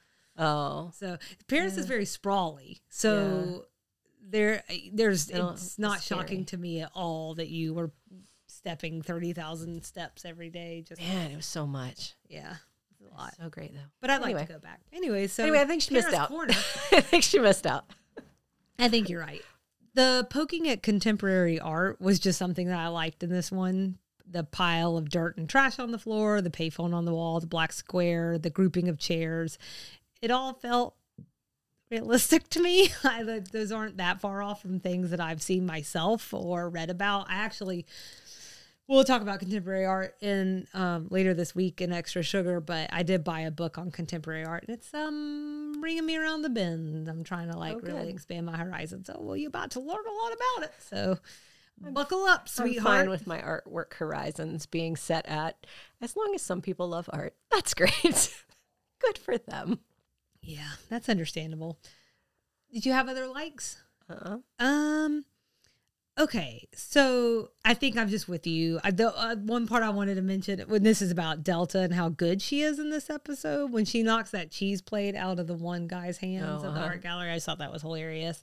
Oh, 0.40 0.90
So 0.94 1.18
Paris 1.49 1.76
is 1.76 1.87
very 1.87 2.04
sprawly. 2.06 2.80
So 2.88 3.66
there, 4.28 4.62
there's 4.92 5.28
it's 5.30 5.78
not 5.78 6.02
shocking 6.02 6.44
to 6.47 6.56
me 6.56 6.80
at 6.80 6.90
all 6.94 7.35
that 7.35 7.49
you 7.49 7.75
were 7.75 7.90
stepping 8.47 9.02
thirty 9.02 9.32
thousand 9.32 9.85
steps 9.85 10.25
every 10.25 10.50
day. 10.50 10.82
Just 10.87 11.00
man, 11.00 11.30
it 11.30 11.37
was 11.37 11.47
so 11.47 11.66
much. 11.66 12.14
yeah, 12.28 12.54
it's 12.90 13.00
a 13.00 13.14
lot. 13.16 13.35
So 13.40 13.49
great 13.49 13.73
though. 13.75 13.80
But 14.00 14.11
I'd 14.11 14.20
like 14.23 14.38
to 14.47 14.52
go 14.52 14.59
back 14.59 14.80
anyway. 14.92 15.26
So 15.26 15.42
Anyway, 15.42 15.59
I 15.61 15.64
think 15.64 15.82
she 15.82 15.94
missed 15.94 16.12
out. 16.14 16.28
Corner. 16.28 16.54
I 16.92 17.00
think 17.00 17.23
she 17.25 17.38
missed 17.38 17.66
out. 17.66 17.85
I 18.78 18.88
think 18.88 19.09
you're 19.09 19.20
right. 19.20 19.42
The 19.94 20.26
poking 20.30 20.68
at 20.68 20.82
contemporary 20.82 21.59
art 21.61 22.00
was 22.00 22.18
just 22.20 22.38
something 22.38 22.68
that 22.68 22.78
I 22.78 22.88
liked 22.88 23.23
in 23.23 23.30
this 23.30 23.50
one. 23.52 23.99
The 24.32 24.44
pile 24.44 24.97
of 24.97 25.09
dirt 25.11 25.37
and 25.37 25.49
trash 25.49 25.80
on 25.80 25.90
the 25.90 25.99
floor, 25.99 26.40
the 26.40 26.50
payphone 26.50 26.94
on 26.94 27.04
the 27.04 27.12
wall, 27.12 27.40
the 27.40 27.49
black 27.49 27.73
square, 27.73 28.38
the 28.38 28.49
grouping 28.50 28.88
of 28.88 28.97
chairs. 28.99 29.59
It 30.23 30.31
all 30.31 30.55
felt 30.55 30.95
realistic 31.91 32.49
to 32.50 32.62
me. 32.62 32.91
I, 33.05 33.41
those 33.53 33.73
aren't 33.73 33.97
that 33.99 34.21
far 34.21 34.43
off 34.43 34.62
from 34.62 34.81
things 34.81 35.11
that 35.11 35.21
I've 35.21 35.43
seen 35.43 35.67
myself 35.67 36.33
or 36.33 36.69
read 36.69 36.91
about. 36.91 37.29
I 37.31 37.35
actually 37.35 37.87
we'll 38.87 39.05
talk 39.05 39.23
about 39.23 39.39
contemporary 39.39 39.85
art 39.87 40.17
in 40.21 40.67
um, 40.75 41.07
later 41.11 41.33
this 41.33 41.55
week 41.55 41.81
in 41.81 41.93
extra 41.93 42.25
sugar 42.25 42.61
but 42.61 42.91
i 42.93 43.05
did 43.05 43.23
buy 43.23 43.41
a 43.43 43.50
book 43.50 43.79
on 43.79 43.89
contemporary 43.89 44.45
art 44.45 44.65
and 44.67 44.77
it's 44.77 44.93
um 44.95 45.77
bringing 45.81 46.05
me 46.05 46.17
around 46.17 46.43
the 46.43 46.49
bend 46.49 47.09
i'm 47.09 47.23
trying 47.23 47.49
to 47.49 47.57
like 47.57 47.77
Oh, 47.77 47.81
really 47.85 48.09
expand 48.09 48.47
my 48.47 48.57
horizons 48.57 49.07
so 49.07 49.17
well 49.21 49.37
you're 49.37 49.47
about 49.47 49.71
to 49.73 49.81
learn 49.81 50.05
a 50.05 50.25
lot 50.25 50.33
about 50.33 50.65
it 50.65 50.75
so 50.81 51.19
buckle 51.93 52.25
up 52.25 52.49
sweetheart. 52.49 52.87
I'm 52.89 53.00
fine 53.03 53.11
with 53.11 53.29
my 53.29 53.39
artwork 53.39 53.95
horizons 53.95 54.67
being 54.67 54.97
set 54.97 55.25
at 55.27 55.67
as 56.03 56.17
long 56.17 56.33
as 56.35 56.43
some 56.43 56.61
people 56.61 56.89
love 56.89 57.09
art. 57.12 57.35
That's 57.53 57.75
great. 57.75 58.03
Good 59.00 59.19
for 59.19 59.39
them. 59.39 59.79
Yeah 60.42 60.73
that's 60.88 61.09
understandable 61.09 61.78
did 62.73 62.87
you 62.87 62.92
have 62.92 63.09
other 63.09 63.26
likes 63.26 63.76
Uh-uh. 64.09 64.38
Um. 64.64 65.25
Okay, 66.18 66.68
so 66.75 67.50
I 67.64 67.73
think 67.73 67.97
I'm 67.97 68.09
just 68.09 68.28
with 68.28 68.47
you. 68.47 68.78
I, 68.85 68.90
the 68.90 69.16
uh, 69.16 69.37
one 69.37 69.66
part 69.66 69.82
I 69.82 69.88
wanted 69.88 70.16
to 70.16 70.23
mention 70.23 70.59
when 70.68 70.82
this 70.82 71.00
is 71.00 71.11
about 71.11 71.42
Delta 71.44 71.78
and 71.80 71.94
how 71.94 72.11
good 72.11 72.42
she 72.42 72.61
is 72.61 72.78
in 72.78 72.90
this 72.90 73.09
episode 73.09 73.73
when 73.73 73.87
she 73.87 74.02
knocks 74.02 74.30
that 74.32 74.50
cheese 74.50 74.82
plate 74.82 75.14
out 75.14 75.38
of 75.38 75.47
the 75.47 75.54
one 75.54 75.87
guy's 75.87 76.18
hands 76.18 76.44
Oh, 76.62 76.68
at 76.68 76.75
the 76.75 76.80
uh-huh. 76.80 76.80
art 76.85 77.02
gallery. 77.02 77.32
I 77.32 77.38
thought 77.38 77.59
that 77.59 77.73
was 77.73 77.80
hilarious. 77.82 78.42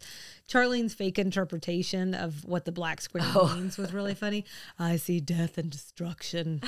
Charlene's 0.49 0.95
fake 0.95 1.19
interpretation 1.19 2.15
of 2.15 2.45
what 2.45 2.65
the 2.65 2.71
black 2.71 2.99
square 3.01 3.23
Oh. 3.35 3.53
means 3.55 3.77
was 3.77 3.93
really 3.93 4.15
funny. 4.15 4.45
I 4.79 4.95
see 4.95 5.19
death 5.19 5.57
and 5.59 5.69
destruction. 5.69 6.61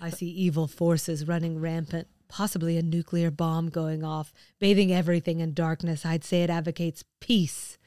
I 0.00 0.08
see 0.08 0.28
evil 0.30 0.68
forces 0.68 1.26
running 1.28 1.60
rampant. 1.60 2.06
Possibly 2.28 2.76
a 2.76 2.82
nuclear 2.82 3.30
bomb 3.30 3.68
going 3.68 4.02
off, 4.04 4.32
bathing 4.58 4.92
everything 4.92 5.40
in 5.40 5.54
darkness. 5.54 6.04
I'd 6.04 6.24
say 6.24 6.42
it 6.42 6.50
advocates 6.50 7.04
peace. 7.20 7.78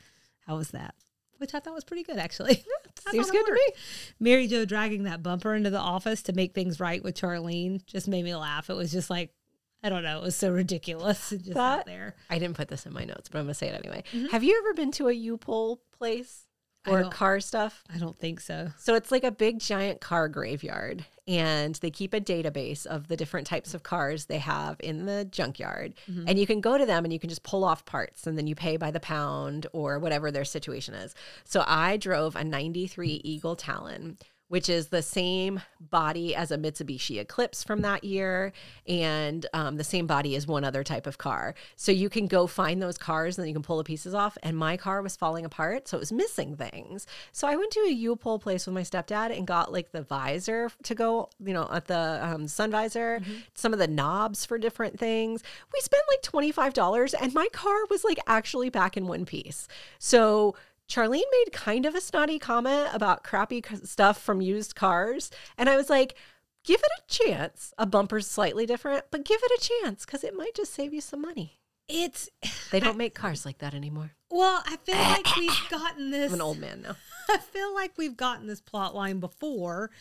How 0.47 0.57
was 0.57 0.71
that? 0.71 0.95
Which 1.37 1.53
I 1.53 1.59
thought 1.59 1.73
was 1.75 1.83
pretty 1.83 2.03
good, 2.03 2.17
actually. 2.17 2.63
Seems 3.11 3.31
good 3.31 3.45
to 3.45 3.53
me. 3.53 3.61
Mary 4.19 4.47
Jo 4.47 4.65
dragging 4.65 5.03
that 5.03 5.23
bumper 5.23 5.55
into 5.55 5.69
the 5.69 5.79
office 5.79 6.21
to 6.23 6.33
make 6.33 6.53
things 6.53 6.79
right 6.79 7.03
with 7.03 7.15
Charlene 7.15 7.85
just 7.85 8.07
made 8.07 8.23
me 8.25 8.35
laugh. 8.35 8.69
It 8.69 8.73
was 8.75 8.91
just 8.91 9.09
like, 9.09 9.31
I 9.81 9.87
don't 9.89 10.03
know, 10.03 10.17
it 10.19 10.23
was 10.23 10.35
so 10.35 10.51
ridiculous. 10.51 11.29
Just 11.41 11.55
out 11.55 11.85
there. 11.85 12.15
I 12.29 12.37
didn't 12.37 12.57
put 12.57 12.67
this 12.67 12.85
in 12.85 12.91
my 12.91 13.05
notes, 13.05 13.29
but 13.29 13.39
I'm 13.39 13.45
gonna 13.45 13.53
say 13.53 13.69
it 13.69 13.75
anyway. 13.75 14.03
Mhm. 14.11 14.29
Have 14.31 14.43
you 14.43 14.57
ever 14.57 14.73
been 14.73 14.91
to 14.93 15.07
a 15.07 15.13
U-Pull 15.13 15.79
place 15.97 16.47
I 16.47 16.48
or 16.87 17.03
car 17.09 17.39
stuff? 17.39 17.83
I 17.93 17.97
don't 17.97 18.17
think 18.17 18.39
so. 18.39 18.71
So 18.77 18.95
it's 18.95 19.11
like 19.11 19.23
a 19.23 19.31
big 19.31 19.59
giant 19.59 20.01
car 20.01 20.27
graveyard, 20.27 21.05
and 21.27 21.75
they 21.75 21.91
keep 21.91 22.13
a 22.13 22.21
database 22.21 22.85
of 22.85 23.07
the 23.07 23.17
different 23.17 23.47
types 23.47 23.73
of 23.73 23.83
cars 23.83 24.25
they 24.25 24.39
have 24.39 24.77
in 24.79 25.05
the 25.05 25.25
junkyard. 25.25 25.93
Mhm. 26.09 26.25
And 26.27 26.39
you 26.39 26.47
can 26.47 26.61
go 26.61 26.77
to 26.77 26.85
them 26.85 27.03
and 27.03 27.13
you 27.13 27.19
can 27.19 27.29
just 27.29 27.43
pull 27.43 27.63
off 27.63 27.85
parts, 27.85 28.25
and 28.25 28.37
then 28.37 28.47
you 28.47 28.55
pay 28.55 28.77
by 28.77 28.91
the 28.91 28.99
pound 28.99 29.67
or 29.73 29.99
whatever 29.99 30.31
their 30.31 30.45
situation 30.45 30.93
is. 30.93 31.13
So 31.43 31.63
I 31.67 31.97
drove 31.97 32.35
a 32.35 32.43
93 32.43 33.21
Eagle 33.23 33.55
Talon. 33.55 34.17
Which 34.49 34.67
is 34.67 34.87
the 34.87 35.01
same 35.01 35.61
body 35.79 36.35
as 36.35 36.51
a 36.51 36.57
Mitsubishi 36.57 37.19
Eclipse 37.19 37.63
from 37.63 37.81
that 37.81 38.03
year, 38.03 38.51
and 38.87 39.45
um, 39.53 39.77
the 39.77 39.83
same 39.83 40.07
body 40.07 40.35
as 40.35 40.45
one 40.47 40.63
other 40.63 40.83
type 40.83 41.07
of 41.07 41.17
car. 41.17 41.55
So 41.75 41.91
you 41.91 42.09
can 42.09 42.27
go 42.27 42.47
find 42.47 42.81
those 42.81 42.97
cars 42.97 43.37
and 43.37 43.43
then 43.43 43.49
you 43.49 43.53
can 43.53 43.63
pull 43.63 43.77
the 43.77 43.83
pieces 43.83 44.13
off. 44.13 44.37
And 44.43 44.57
my 44.57 44.75
car 44.75 45.01
was 45.01 45.15
falling 45.15 45.45
apart, 45.45 45.87
so 45.87 45.97
it 45.97 45.99
was 45.99 46.11
missing 46.11 46.57
things. 46.57 47.07
So 47.31 47.47
I 47.47 47.55
went 47.55 47.71
to 47.71 47.79
a 47.81 47.91
U-Pull 47.91 48.39
place 48.39 48.65
with 48.65 48.73
my 48.73 48.81
stepdad 48.81 49.35
and 49.35 49.47
got 49.47 49.71
like 49.71 49.91
the 49.91 50.01
visor 50.01 50.71
to 50.83 50.95
go, 50.95 51.29
you 51.43 51.53
know, 51.53 51.69
at 51.71 51.85
the 51.85 52.19
um, 52.21 52.47
sun 52.47 52.71
visor, 52.71 53.21
some 53.53 53.73
of 53.73 53.79
the 53.79 53.87
knobs 53.87 54.45
for 54.45 54.57
different 54.57 54.99
things. 54.99 55.43
We 55.73 55.79
spent 55.81 56.03
like 56.09 56.21
$25 56.21 57.13
and 57.19 57.33
my 57.33 57.47
car 57.53 57.85
was 57.89 58.03
like 58.03 58.19
actually 58.27 58.69
back 58.69 58.97
in 58.97 59.07
one 59.07 59.25
piece. 59.25 59.67
So 59.99 60.55
Charlene 60.89 61.21
made 61.31 61.53
kind 61.53 61.85
of 61.85 61.93
a 61.95 62.01
snotty 62.01 62.39
comment 62.39 62.89
about 62.93 63.23
crappy 63.23 63.63
stuff 63.83 64.19
from 64.21 64.41
used 64.41 64.75
cars. 64.75 65.29
And 65.57 65.69
I 65.69 65.77
was 65.77 65.89
like, 65.89 66.15
give 66.65 66.81
it 66.81 66.91
a 66.99 67.25
chance. 67.25 67.73
A 67.77 67.85
bumper's 67.85 68.27
slightly 68.27 68.65
different, 68.65 69.05
but 69.11 69.23
give 69.23 69.39
it 69.43 69.63
a 69.63 69.69
chance 69.83 70.05
because 70.05 70.23
it 70.23 70.35
might 70.35 70.55
just 70.55 70.73
save 70.73 70.93
you 70.93 71.01
some 71.01 71.21
money. 71.21 71.59
It's, 71.87 72.29
They 72.71 72.79
don't 72.79 72.97
make 72.97 73.15
cars 73.15 73.45
like 73.45 73.59
that 73.59 73.73
anymore. 73.73 74.11
well, 74.29 74.61
I 74.65 74.77
feel 74.77 74.95
like 74.97 75.35
we've 75.35 75.61
gotten 75.69 76.11
this. 76.11 76.31
I'm 76.31 76.35
an 76.35 76.41
old 76.41 76.59
man 76.59 76.81
now. 76.81 76.95
I 77.29 77.37
feel 77.37 77.73
like 77.73 77.93
we've 77.97 78.17
gotten 78.17 78.47
this 78.47 78.61
plot 78.61 78.95
line 78.95 79.19
before, 79.19 79.91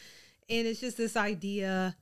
and 0.49 0.67
it's 0.67 0.81
just 0.81 0.97
this 0.97 1.17
idea 1.17 1.97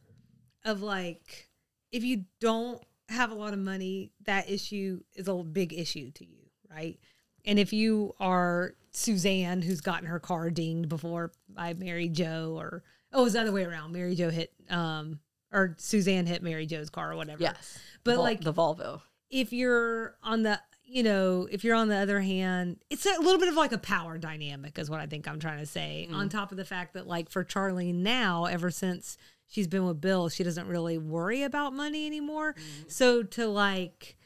of 0.65 0.83
like 0.83 1.49
if 1.93 2.03
you 2.05 2.25
don't 2.41 2.83
have 3.09 3.31
a 3.31 3.35
lot 3.35 3.53
of 3.53 3.59
money, 3.61 4.11
that 4.25 4.51
issue 4.51 5.01
is 5.15 5.29
a 5.29 5.35
big 5.35 5.73
issue 5.73 6.11
to 6.13 6.25
you, 6.25 6.39
right? 6.71 6.99
And 7.47 7.59
if 7.59 7.73
you 7.73 8.15
are 8.19 8.75
Suzanne, 8.91 9.63
who's 9.63 9.81
gotten 9.81 10.07
her 10.07 10.19
car 10.19 10.51
dinged 10.51 10.89
before 10.89 11.33
by 11.49 11.75
Mary 11.75 12.09
Jo, 12.09 12.55
or 12.59 12.83
oh, 13.13 13.21
it 13.21 13.25
was 13.25 13.33
the 13.35 13.41
other 13.41 13.53
way 13.53 13.65
around. 13.65 13.93
Mary 13.93 14.15
Jo 14.15 14.31
hit, 14.31 14.53
um, 14.69 15.21
or 15.53 15.75
Suzanne 15.79 16.27
hit 16.27 16.43
Mary 16.43 16.67
Jo's 16.67 16.91
car 16.91 17.13
or 17.13 17.17
whatever. 17.17 17.43
Yes. 17.43 17.79
But 18.05 18.17
Vol- 18.17 18.25
like 18.25 18.41
the 18.43 18.53
Volvo. 18.53 19.01
if 19.31 19.53
you're 19.53 20.17
on 20.23 20.43
the 20.43 20.61
you 20.89 21.03
know 21.03 21.49
if 21.51 21.65
you're 21.65 21.75
on 21.75 21.89
the 21.89 21.97
other 21.97 22.21
hand 22.21 22.77
it's 22.91 23.05
a 23.05 23.21
little 23.21 23.41
bit 23.41 23.49
of 23.49 23.57
like 23.57 23.73
a 23.73 23.79
power 23.79 24.19
dynamic 24.19 24.79
is 24.79 24.89
what 24.89 25.01
i 25.01 25.07
think 25.07 25.27
i'm 25.27 25.41
trying 25.41 25.59
to 25.59 25.67
say 25.67 26.09
on 26.13 26.29
top 26.29 26.53
of 26.53 26.57
the 26.57 26.65
fact 26.65 26.95
that 26.95 27.09
like 27.09 27.29
for 27.29 27.43
Charlie 27.43 27.93
now 27.93 28.45
ever 28.45 28.71
since 28.71 29.19
she's 29.49 29.67
been 29.67 29.85
with 29.85 30.01
bill 30.01 30.29
she 30.29 30.45
doesn't 30.45 30.69
really 30.69 30.97
worry 30.97 31.43
about 31.43 31.73
money 31.73 32.07
anymore 32.07 32.55
so 32.87 33.25
to 33.25 33.49
like 33.49 34.17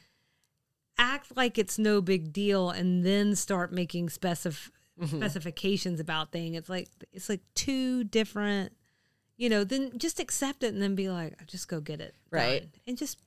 act 1.01 1.35
like 1.35 1.59
it's 1.59 1.79
no 1.79 2.01
big 2.03 2.33
deal 2.33 2.71
and 2.71 3.05
then 3.05 3.35
start 3.35 3.73
making 3.73 4.09
specif- 4.09 4.71
mm-hmm. 5.01 5.17
specifications 5.17 5.99
about 5.99 6.31
thing. 6.31 6.55
It's 6.55 6.69
like 6.69 6.89
it's 7.13 7.29
like 7.29 7.41
two 7.55 8.05
different 8.05 8.73
you 9.39 9.49
know 9.49 9.65
then 9.65 9.91
just 9.99 10.21
accept 10.21 10.63
it 10.63 10.75
and 10.75 10.83
then 10.83 10.95
be 10.95 11.09
like 11.09 11.35
just 11.47 11.67
go 11.67 11.81
get 11.81 12.01
it 12.01 12.15
Right. 12.31 12.61
done," 12.61 12.71
and 12.87 12.99
just 12.99 13.19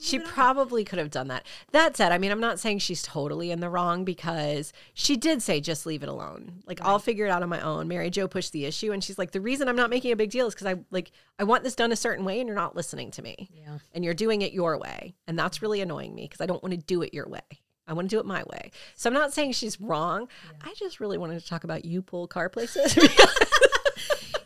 She 0.00 0.18
move 0.18 0.26
it 0.26 0.28
on. 0.28 0.34
probably 0.34 0.84
could 0.84 0.98
have 0.98 1.10
done 1.10 1.28
that. 1.28 1.44
That 1.72 1.96
said, 1.96 2.12
I 2.12 2.18
mean, 2.18 2.30
I'm 2.30 2.40
not 2.40 2.60
saying 2.60 2.78
she's 2.78 3.02
totally 3.02 3.50
in 3.50 3.60
the 3.60 3.68
wrong 3.68 4.04
because 4.04 4.72
she 4.94 5.16
did 5.16 5.42
say, 5.42 5.60
just 5.60 5.86
leave 5.86 6.02
it 6.02 6.08
alone. 6.08 6.62
Like, 6.66 6.80
I'll 6.82 6.98
figure 7.00 7.26
it 7.26 7.30
out 7.30 7.42
on 7.42 7.48
my 7.48 7.60
own. 7.60 7.88
Mary 7.88 8.08
Jo 8.08 8.28
pushed 8.28 8.52
the 8.52 8.64
issue 8.64 8.92
and 8.92 9.02
she's 9.02 9.18
like, 9.18 9.32
the 9.32 9.40
reason 9.40 9.68
I'm 9.68 9.76
not 9.76 9.90
making 9.90 10.12
a 10.12 10.16
big 10.16 10.30
deal 10.30 10.46
is 10.46 10.54
because 10.54 10.66
I 10.68 10.76
like, 10.90 11.10
I 11.38 11.44
want 11.44 11.64
this 11.64 11.74
done 11.74 11.90
a 11.92 11.96
certain 11.96 12.24
way 12.24 12.38
and 12.40 12.46
you're 12.46 12.56
not 12.56 12.76
listening 12.76 13.10
to 13.12 13.22
me 13.22 13.50
yeah 13.52 13.78
and 13.92 14.04
you're 14.04 14.14
doing 14.14 14.42
it 14.42 14.52
your 14.52 14.78
way. 14.78 15.14
And 15.26 15.38
that's 15.38 15.62
really 15.62 15.80
annoying 15.80 16.14
me 16.14 16.22
because 16.22 16.40
I 16.40 16.46
don't 16.46 16.62
want 16.62 16.72
to 16.74 16.78
do 16.78 17.02
it 17.02 17.12
your 17.12 17.28
way. 17.28 17.40
I 17.86 17.94
want 17.94 18.10
to 18.10 18.14
do 18.14 18.20
it 18.20 18.26
my 18.26 18.42
way. 18.44 18.70
So 18.96 19.08
I'm 19.08 19.14
not 19.14 19.32
saying 19.32 19.52
she's 19.52 19.80
wrong. 19.80 20.28
I 20.62 20.74
just 20.74 21.00
really 21.00 21.16
wanted 21.18 21.40
to 21.40 21.46
talk 21.46 21.64
about 21.64 21.84
U-Pull 21.84 22.28
car 22.28 22.48
places. 22.48 22.96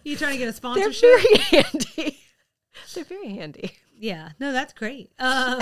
You 0.04 0.16
trying 0.16 0.32
to 0.32 0.38
get 0.38 0.48
a 0.48 0.52
sponsorship? 0.56 1.00
They're 1.00 1.18
very 1.20 1.36
handy. 1.62 2.18
They're 2.94 3.04
very 3.04 3.30
handy. 3.34 3.72
yeah, 3.98 4.30
no, 4.40 4.52
that's 4.52 4.72
great. 4.72 5.10
Um, 5.18 5.58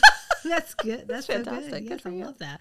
that's 0.44 0.74
good. 0.74 1.06
That's, 1.08 1.26
so 1.26 1.34
fantastic. 1.34 1.70
good. 1.70 1.82
Good 1.82 1.90
Yes, 1.90 2.00
for 2.00 2.08
I 2.10 2.12
you. 2.12 2.24
love 2.24 2.38
that. 2.38 2.60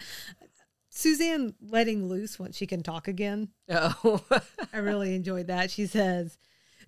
Suzanne 0.89 1.55
letting 1.61 2.07
loose 2.07 2.37
once 2.39 2.55
she 2.55 2.67
can 2.67 2.83
talk 2.83 3.07
again. 3.07 3.49
Oh, 3.69 4.23
I 4.73 4.77
really 4.77 5.15
enjoyed 5.15 5.47
that. 5.47 5.71
She 5.71 5.87
says, 5.87 6.37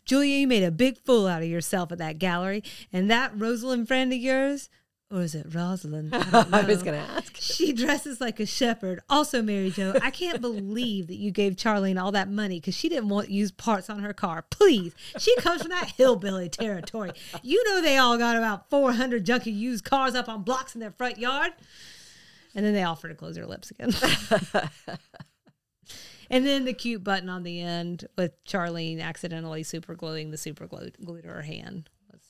"Julia, 0.05 0.37
you 0.37 0.47
made 0.47 0.63
a 0.63 0.71
big 0.71 0.99
fool 0.99 1.25
out 1.27 1.41
of 1.41 1.47
yourself 1.49 1.91
at 1.91 1.97
that 1.97 2.19
gallery, 2.19 2.63
and 2.93 3.09
that 3.09 3.31
Rosalind 3.35 3.87
friend 3.87 4.13
of 4.13 4.19
yours. 4.19 4.69
Or 5.11 5.21
is 5.21 5.35
it 5.35 5.45
Rosalind? 5.53 6.15
I, 6.15 6.45
I, 6.51 6.61
was 6.63 6.81
going 6.81 6.99
to 6.99 7.11
ask. 7.11 7.37
She 7.37 7.73
dresses 7.73 8.19
like 8.19 8.39
a 8.39 8.45
shepherd. 8.45 9.01
Also, 9.09 9.41
Mary 9.41 9.69
Jo, 9.69 9.93
I 10.01 10.09
can't 10.09 10.41
believe 10.41 11.07
that 11.07 11.17
you 11.17 11.31
gave 11.31 11.55
Charlene 11.55 12.01
all 12.01 12.11
that 12.11 12.29
money 12.29 12.59
because 12.59 12.75
she 12.75 12.89
didn't 12.89 13.09
want 13.09 13.29
used 13.29 13.55
parts 13.57 13.89
on 13.89 13.99
her 13.99 14.13
car. 14.13 14.45
Please, 14.49 14.95
she 15.19 15.35
comes 15.37 15.61
from 15.61 15.69
that 15.69 15.93
hillbilly 15.97 16.49
territory. 16.49 17.11
You 17.43 17.63
know 17.65 17.81
they 17.81 17.97
all 17.97 18.17
got 18.17 18.35
about 18.35 18.69
four 18.69 18.93
hundred 18.93 19.25
junky 19.25 19.55
used 19.55 19.85
cars 19.85 20.15
up 20.15 20.27
on 20.27 20.41
blocks 20.41 20.73
in 20.73 20.81
their 20.81 20.91
front 20.91 21.19
yard. 21.19 21.51
And 22.55 22.65
then 22.65 22.73
they 22.73 22.83
offer 22.83 23.09
to 23.09 23.15
close 23.15 23.35
their 23.35 23.45
lips 23.45 23.69
again. 23.69 23.93
and 26.29 26.45
then 26.45 26.63
the 26.63 26.73
cute 26.73 27.03
button 27.03 27.27
on 27.29 27.43
the 27.43 27.61
end 27.61 28.05
with 28.17 28.41
Charlene 28.45 29.01
accidentally 29.01 29.61
super 29.61 29.93
gluing 29.93 30.31
the 30.31 30.37
super 30.37 30.65
glue, 30.65 30.89
glue 31.03 31.21
to 31.21 31.27
her 31.27 31.41
hand 31.41 31.89
was 32.09 32.21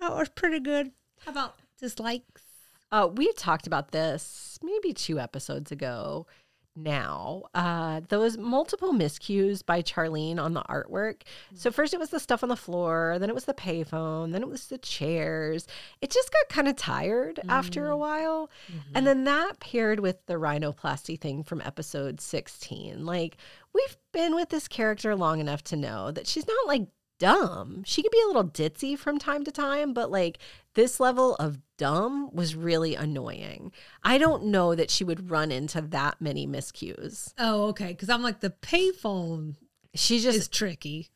that 0.00 0.16
was 0.16 0.28
pretty 0.28 0.60
good. 0.60 0.92
How 1.24 1.32
about 1.32 1.56
dislikes? 1.82 2.42
Uh, 2.90 3.08
we 3.12 3.32
talked 3.32 3.66
about 3.66 3.90
this 3.92 4.58
maybe 4.62 4.92
two 4.92 5.18
episodes 5.18 5.72
ago 5.72 6.26
now. 6.74 7.42
Uh, 7.54 8.00
those 8.08 8.38
multiple 8.38 8.92
miscues 8.92 9.64
by 9.64 9.82
Charlene 9.82 10.38
on 10.38 10.54
the 10.54 10.62
artwork. 10.62 11.22
So, 11.54 11.70
first 11.70 11.92
it 11.92 12.00
was 12.00 12.10
the 12.10 12.20
stuff 12.20 12.42
on 12.42 12.48
the 12.48 12.56
floor, 12.56 13.16
then 13.18 13.28
it 13.28 13.34
was 13.34 13.44
the 13.44 13.54
payphone, 13.54 14.32
then 14.32 14.42
it 14.42 14.48
was 14.48 14.68
the 14.68 14.78
chairs. 14.78 15.66
It 16.00 16.10
just 16.10 16.32
got 16.32 16.48
kind 16.48 16.68
of 16.68 16.76
tired 16.76 17.40
after 17.48 17.88
a 17.88 17.96
while. 17.96 18.50
And 18.94 19.06
then 19.06 19.24
that 19.24 19.60
paired 19.60 20.00
with 20.00 20.24
the 20.26 20.34
rhinoplasty 20.34 21.20
thing 21.20 21.42
from 21.42 21.60
episode 21.62 22.20
16. 22.20 23.04
Like, 23.04 23.36
we've 23.74 23.96
been 24.12 24.34
with 24.34 24.48
this 24.50 24.68
character 24.68 25.14
long 25.14 25.40
enough 25.40 25.62
to 25.64 25.76
know 25.76 26.10
that 26.10 26.26
she's 26.26 26.46
not 26.46 26.66
like 26.66 26.88
dumb. 27.18 27.84
She 27.86 28.02
could 28.02 28.10
be 28.10 28.20
a 28.24 28.26
little 28.26 28.48
ditzy 28.48 28.98
from 28.98 29.18
time 29.18 29.44
to 29.44 29.52
time, 29.52 29.92
but 29.94 30.10
like 30.10 30.38
this 30.74 30.98
level 31.00 31.34
of 31.36 31.58
dumb 31.76 32.30
was 32.32 32.54
really 32.54 32.94
annoying. 32.94 33.72
I 34.02 34.18
don't 34.18 34.44
know 34.46 34.74
that 34.74 34.90
she 34.90 35.04
would 35.04 35.30
run 35.30 35.50
into 35.52 35.80
that 35.80 36.20
many 36.20 36.46
miscues. 36.46 37.32
Oh, 37.38 37.64
okay. 37.68 37.88
Because 37.88 38.08
I'm 38.08 38.22
like 38.22 38.40
the 38.40 38.50
payphone 38.50 39.56
She 39.94 40.20
just 40.20 40.38
is 40.38 40.48
tricky. 40.48 41.10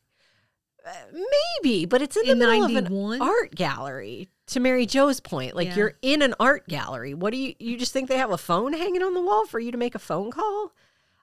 maybe, 1.11 1.85
but 1.85 2.01
it's 2.01 2.15
in 2.15 2.25
the 2.25 2.31
In 2.31 2.39
middle 2.39 2.63
of 2.65 2.75
an 2.75 3.21
art 3.21 3.55
gallery. 3.55 4.29
To 4.47 4.59
Mary 4.61 4.85
Jo's 4.85 5.19
point, 5.19 5.55
like 5.57 5.67
Yeah. 5.69 5.75
you're 5.75 5.93
in 6.01 6.21
an 6.21 6.33
art 6.39 6.67
gallery. 6.69 7.13
What 7.13 7.31
do 7.33 7.37
you 7.37 7.53
you 7.59 7.77
just 7.77 7.91
think 7.91 8.07
they 8.07 8.17
have 8.17 8.31
a 8.31 8.37
phone 8.37 8.71
hanging 8.73 9.03
on 9.03 9.13
the 9.13 9.21
wall 9.21 9.45
for 9.45 9.59
you 9.59 9.71
to 9.71 9.77
make 9.77 9.93
a 9.95 9.99
phone 9.99 10.31
call? 10.31 10.71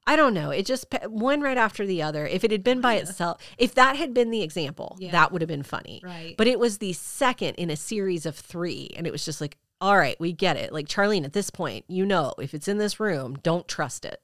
I 0.06 0.16
don't 0.16 0.34
know. 0.34 0.50
It 0.50 0.66
just 0.66 0.86
one 1.08 1.40
right 1.40 1.56
after 1.56 1.86
the 1.86 2.02
other. 2.02 2.26
If 2.26 2.44
it 2.44 2.50
had 2.50 2.62
been 2.62 2.80
by 2.82 2.94
itself, 2.96 3.40
if 3.56 3.74
that 3.74 3.96
had 3.96 4.12
been 4.12 4.30
the 4.30 4.42
example, 4.42 4.96
Yeah. 5.00 5.12
that 5.12 5.32
would 5.32 5.40
have 5.40 5.48
been 5.48 5.62
funny. 5.62 6.02
Right. 6.04 6.34
But 6.36 6.46
it 6.46 6.58
was 6.58 6.78
the 6.78 6.92
second 6.92 7.54
in 7.54 7.70
a 7.70 7.76
series 7.76 8.26
of 8.26 8.36
three, 8.36 8.90
and 8.96 9.06
it 9.06 9.12
was 9.12 9.24
just 9.24 9.40
like, 9.40 9.56
all 9.80 9.96
right, 9.96 10.18
we 10.20 10.32
get 10.32 10.56
it. 10.56 10.72
Like 10.72 10.88
Charlene, 10.88 11.24
at 11.24 11.32
this 11.32 11.48
point, 11.50 11.84
you 11.88 12.04
know, 12.04 12.34
if 12.38 12.52
it's 12.54 12.68
in 12.68 12.78
this 12.78 13.00
room, 13.00 13.36
don't 13.42 13.66
trust 13.66 14.04
it. 14.04 14.20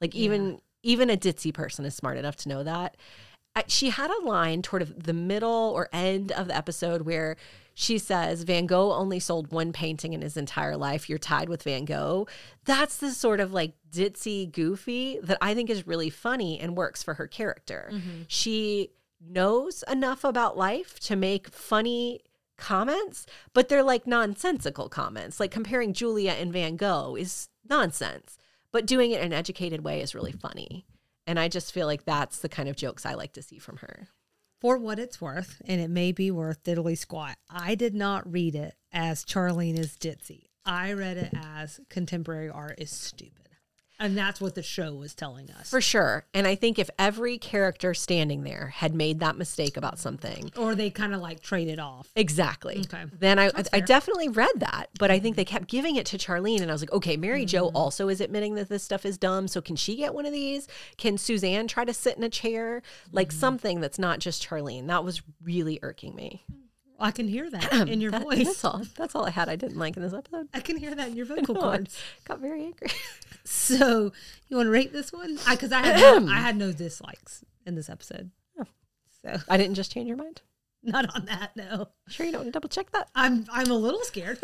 Like 0.00 0.14
even 0.14 0.60
even 0.82 1.08
a 1.10 1.16
ditzy 1.16 1.52
person 1.52 1.84
is 1.84 1.94
smart 1.94 2.16
enough 2.18 2.36
to 2.36 2.48
know 2.48 2.62
that. 2.62 2.96
She 3.68 3.90
had 3.90 4.10
a 4.10 4.24
line 4.24 4.62
toward 4.62 4.82
of 4.82 5.04
the 5.04 5.12
middle 5.14 5.50
or 5.74 5.88
end 5.92 6.30
of 6.32 6.48
the 6.48 6.56
episode 6.56 7.02
where 7.02 7.36
she 7.74 7.98
says 7.98 8.44
Van 8.44 8.66
Gogh 8.66 8.92
only 8.92 9.18
sold 9.18 9.52
one 9.52 9.72
painting 9.72 10.12
in 10.12 10.22
his 10.22 10.36
entire 10.36 10.76
life. 10.76 11.08
You're 11.08 11.18
tied 11.18 11.48
with 11.48 11.64
Van 11.64 11.84
Gogh. 11.84 12.26
That's 12.64 12.96
the 12.98 13.10
sort 13.10 13.40
of 13.40 13.52
like 13.52 13.74
ditzy, 13.90 14.50
goofy 14.50 15.18
that 15.22 15.38
I 15.40 15.54
think 15.54 15.68
is 15.68 15.86
really 15.86 16.10
funny 16.10 16.58
and 16.60 16.76
works 16.76 17.02
for 17.02 17.14
her 17.14 17.26
character. 17.26 17.90
Mm-hmm. 17.92 18.22
She 18.28 18.90
knows 19.20 19.82
enough 19.90 20.22
about 20.24 20.56
life 20.56 21.00
to 21.00 21.16
make 21.16 21.48
funny 21.48 22.20
comments, 22.56 23.26
but 23.52 23.68
they're 23.68 23.82
like 23.82 24.06
nonsensical 24.06 24.88
comments. 24.88 25.40
Like 25.40 25.50
comparing 25.50 25.92
Julia 25.92 26.32
and 26.32 26.52
Van 26.52 26.76
Gogh 26.76 27.16
is 27.16 27.48
nonsense, 27.68 28.38
but 28.70 28.86
doing 28.86 29.10
it 29.10 29.20
in 29.20 29.26
an 29.26 29.32
educated 29.32 29.82
way 29.82 30.00
is 30.00 30.14
really 30.14 30.32
funny. 30.32 30.86
And 31.26 31.40
I 31.40 31.48
just 31.48 31.72
feel 31.72 31.86
like 31.86 32.04
that's 32.04 32.38
the 32.38 32.48
kind 32.48 32.68
of 32.68 32.76
jokes 32.76 33.06
I 33.06 33.14
like 33.14 33.32
to 33.32 33.42
see 33.42 33.58
from 33.58 33.78
her. 33.78 34.08
For 34.64 34.78
what 34.78 34.98
it's 34.98 35.20
worth, 35.20 35.60
and 35.66 35.78
it 35.78 35.90
may 35.90 36.10
be 36.10 36.30
worth 36.30 36.64
diddly 36.64 36.96
squat, 36.96 37.36
I 37.50 37.74
did 37.74 37.94
not 37.94 38.32
read 38.32 38.54
it 38.54 38.72
as 38.94 39.22
Charlene 39.22 39.78
is 39.78 39.94
ditzy. 39.98 40.44
I 40.64 40.94
read 40.94 41.18
it 41.18 41.34
as 41.36 41.80
contemporary 41.90 42.48
art 42.48 42.76
is 42.78 42.90
stupid. 42.90 43.43
And 44.00 44.18
that's 44.18 44.40
what 44.40 44.54
the 44.56 44.62
show 44.62 44.92
was 44.94 45.14
telling 45.14 45.50
us. 45.52 45.70
For 45.70 45.80
sure. 45.80 46.26
And 46.34 46.46
I 46.48 46.56
think 46.56 46.78
if 46.78 46.90
every 46.98 47.38
character 47.38 47.94
standing 47.94 48.42
there 48.42 48.68
had 48.74 48.92
made 48.94 49.20
that 49.20 49.36
mistake 49.36 49.76
about 49.76 49.98
something, 50.00 50.50
or 50.56 50.74
they 50.74 50.90
kind 50.90 51.14
of 51.14 51.20
like 51.20 51.40
traded 51.40 51.78
off. 51.78 52.08
Exactly. 52.16 52.80
Okay. 52.92 53.04
Then 53.18 53.38
I 53.38 53.50
I 53.72 53.80
definitely 53.80 54.28
read 54.28 54.50
that, 54.56 54.86
but 54.98 55.10
I 55.12 55.20
think 55.20 55.36
they 55.36 55.44
kept 55.44 55.68
giving 55.68 55.94
it 55.96 56.06
to 56.06 56.18
Charlene, 56.18 56.60
and 56.60 56.70
I 56.70 56.74
was 56.74 56.82
like, 56.82 56.92
okay, 56.92 57.16
Mary 57.16 57.44
Jo 57.44 57.66
Mm-hmm. 57.68 57.76
also 57.76 58.08
is 58.08 58.20
admitting 58.20 58.56
that 58.56 58.68
this 58.68 58.82
stuff 58.82 59.06
is 59.06 59.16
dumb. 59.16 59.46
So 59.48 59.60
can 59.60 59.76
she 59.76 59.94
get 59.96 60.12
one 60.12 60.26
of 60.26 60.32
these? 60.32 60.66
Can 60.96 61.16
Suzanne 61.16 61.68
try 61.68 61.84
to 61.84 61.94
sit 61.94 62.16
in 62.16 62.24
a 62.24 62.28
chair? 62.28 62.82
Like 63.12 63.28
Mm-hmm. 63.28 63.38
something 63.38 63.80
that's 63.80 63.98
not 63.98 64.18
just 64.18 64.46
Charlene. 64.46 64.88
That 64.88 65.04
was 65.04 65.22
really 65.42 65.78
irking 65.82 66.14
me. 66.16 66.44
I 66.98 67.10
can 67.10 67.26
hear 67.28 67.50
that 67.50 67.72
in 67.88 68.00
your 68.00 68.10
That- 68.12 68.22
voice. 68.22 68.44
That's 68.46 68.64
all. 68.64 68.82
That's 68.96 69.14
all 69.14 69.24
I 69.26 69.30
had. 69.30 69.48
I 69.48 69.56
didn't 69.56 69.78
like 69.78 69.96
in 69.96 70.02
this 70.02 70.12
episode. 70.14 70.48
I 70.54 70.60
can 70.60 70.76
hear 70.76 70.94
that 70.94 71.08
in 71.08 71.16
your 71.16 71.26
vocal 71.34 71.54
cords. 71.54 71.98
got 72.26 72.40
very 72.40 72.64
angry. 72.64 72.88
So 73.46 74.10
you 74.48 74.56
want 74.56 74.68
to 74.68 74.70
rate 74.70 74.90
this 74.90 75.12
one? 75.12 75.38
Because 75.50 75.70
I, 75.70 75.82
had 75.82 75.96
no, 76.24 76.28
I 76.32 76.40
had 76.40 76.56
no 76.56 76.72
dislikes 76.72 77.44
in 77.66 77.74
this 77.74 77.90
episode. 77.90 78.30
Oh. 78.58 78.64
So 79.22 79.36
I 79.50 79.58
didn't 79.58 79.74
just 79.74 79.92
change 79.92 80.08
your 80.08 80.16
mind. 80.16 80.40
not 80.82 81.14
on 81.14 81.26
that. 81.26 81.54
No, 81.54 81.88
Sure, 82.08 82.24
you 82.24 82.32
don't 82.32 82.40
want 82.40 82.48
to 82.48 82.52
double 82.52 82.70
check 82.70 82.90
that. 82.92 83.10
I'm 83.14 83.44
I'm 83.52 83.70
a 83.70 83.74
little 83.76 84.02
scared. 84.04 84.38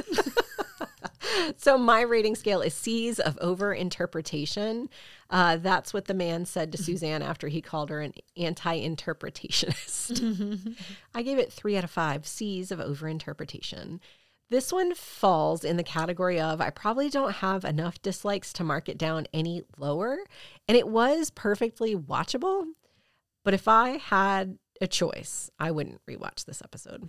So 1.57 1.77
my 1.77 2.03
rating 2.03 2.37
scale 2.37 2.63
is 2.63 2.75
C's 2.75 3.19
of 3.19 3.37
over 3.41 3.75
interpretation. 3.75 4.89
Uh, 5.29 5.57
that's 5.57 5.93
what 5.93 6.05
the 6.07 6.15
man 6.15 6.47
said 6.47 6.71
to 6.73 6.79
Suzanne 6.79 7.23
after 7.23 7.49
he 7.49 7.61
called 7.61 7.91
her 7.91 8.01
an 8.01 8.15
anti-interpretationist. 8.37 10.77
I 11.15 11.23
gave 11.23 11.39
it 11.39 11.53
three 11.53 11.77
out 11.77 11.85
of 11.85 11.91
five 11.91 12.27
C's 12.27 12.73
of 12.73 12.81
over 12.81 13.07
interpretation. 13.09 14.01
This 14.49 14.73
one 14.73 14.95
falls 14.95 15.65
in 15.65 15.77
the 15.77 15.85
category 15.85 16.41
of 16.41 16.61
I 16.61 16.71
probably 16.71 17.09
don't 17.09 17.35
have 17.35 17.65
enough 17.65 18.03
dislikes 18.03 18.53
to 18.55 18.65
mark 18.65 18.89
it 18.89 18.99
down 18.99 19.29
any 19.33 19.63
lower. 19.79 20.19
And 20.67 20.77
it 20.77 20.89
was 20.89 21.31
perfectly 21.31 21.95
watchable. 21.95 22.65
But 23.45 23.55
if 23.55 23.69
I 23.69 23.99
had 23.99 24.59
a 24.81 24.89
choice, 24.89 25.51
I 25.59 25.71
wouldn't 25.71 26.05
rewatch 26.07 26.47
this 26.47 26.63
episode. 26.63 27.09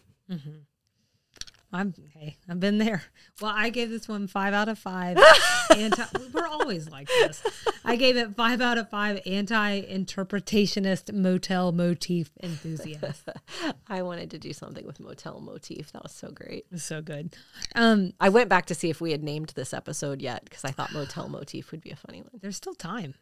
I'm 1.73 1.93
hey, 2.13 2.37
I've 2.49 2.59
been 2.59 2.79
there. 2.79 3.03
Well, 3.39 3.53
I 3.55 3.69
gave 3.69 3.89
this 3.89 4.07
one 4.07 4.27
five 4.27 4.53
out 4.53 4.67
of 4.67 4.77
five. 4.77 5.17
anti, 5.75 6.03
we're 6.33 6.47
always 6.47 6.89
like 6.89 7.07
this. 7.07 7.41
I 7.85 7.95
gave 7.95 8.17
it 8.17 8.35
five 8.35 8.59
out 8.61 8.77
of 8.77 8.89
five. 8.89 9.21
Anti-interpretationist 9.25 11.13
motel 11.13 11.71
motif 11.71 12.31
enthusiast. 12.43 13.29
I 13.87 14.01
wanted 14.01 14.31
to 14.31 14.37
do 14.37 14.51
something 14.51 14.85
with 14.85 14.99
motel 14.99 15.39
motif. 15.39 15.91
That 15.93 16.03
was 16.03 16.11
so 16.11 16.29
great. 16.29 16.65
So 16.75 17.01
good. 17.01 17.35
Um, 17.75 18.13
I 18.19 18.29
went 18.29 18.49
back 18.49 18.65
to 18.67 18.75
see 18.75 18.89
if 18.89 18.99
we 18.99 19.11
had 19.11 19.23
named 19.23 19.53
this 19.55 19.73
episode 19.73 20.21
yet 20.21 20.43
because 20.43 20.65
I 20.65 20.71
thought 20.71 20.91
motel 20.93 21.29
motif 21.29 21.71
would 21.71 21.81
be 21.81 21.91
a 21.91 21.95
funny 21.95 22.21
one. 22.21 22.31
there's 22.41 22.57
still 22.57 22.75
time. 22.75 23.15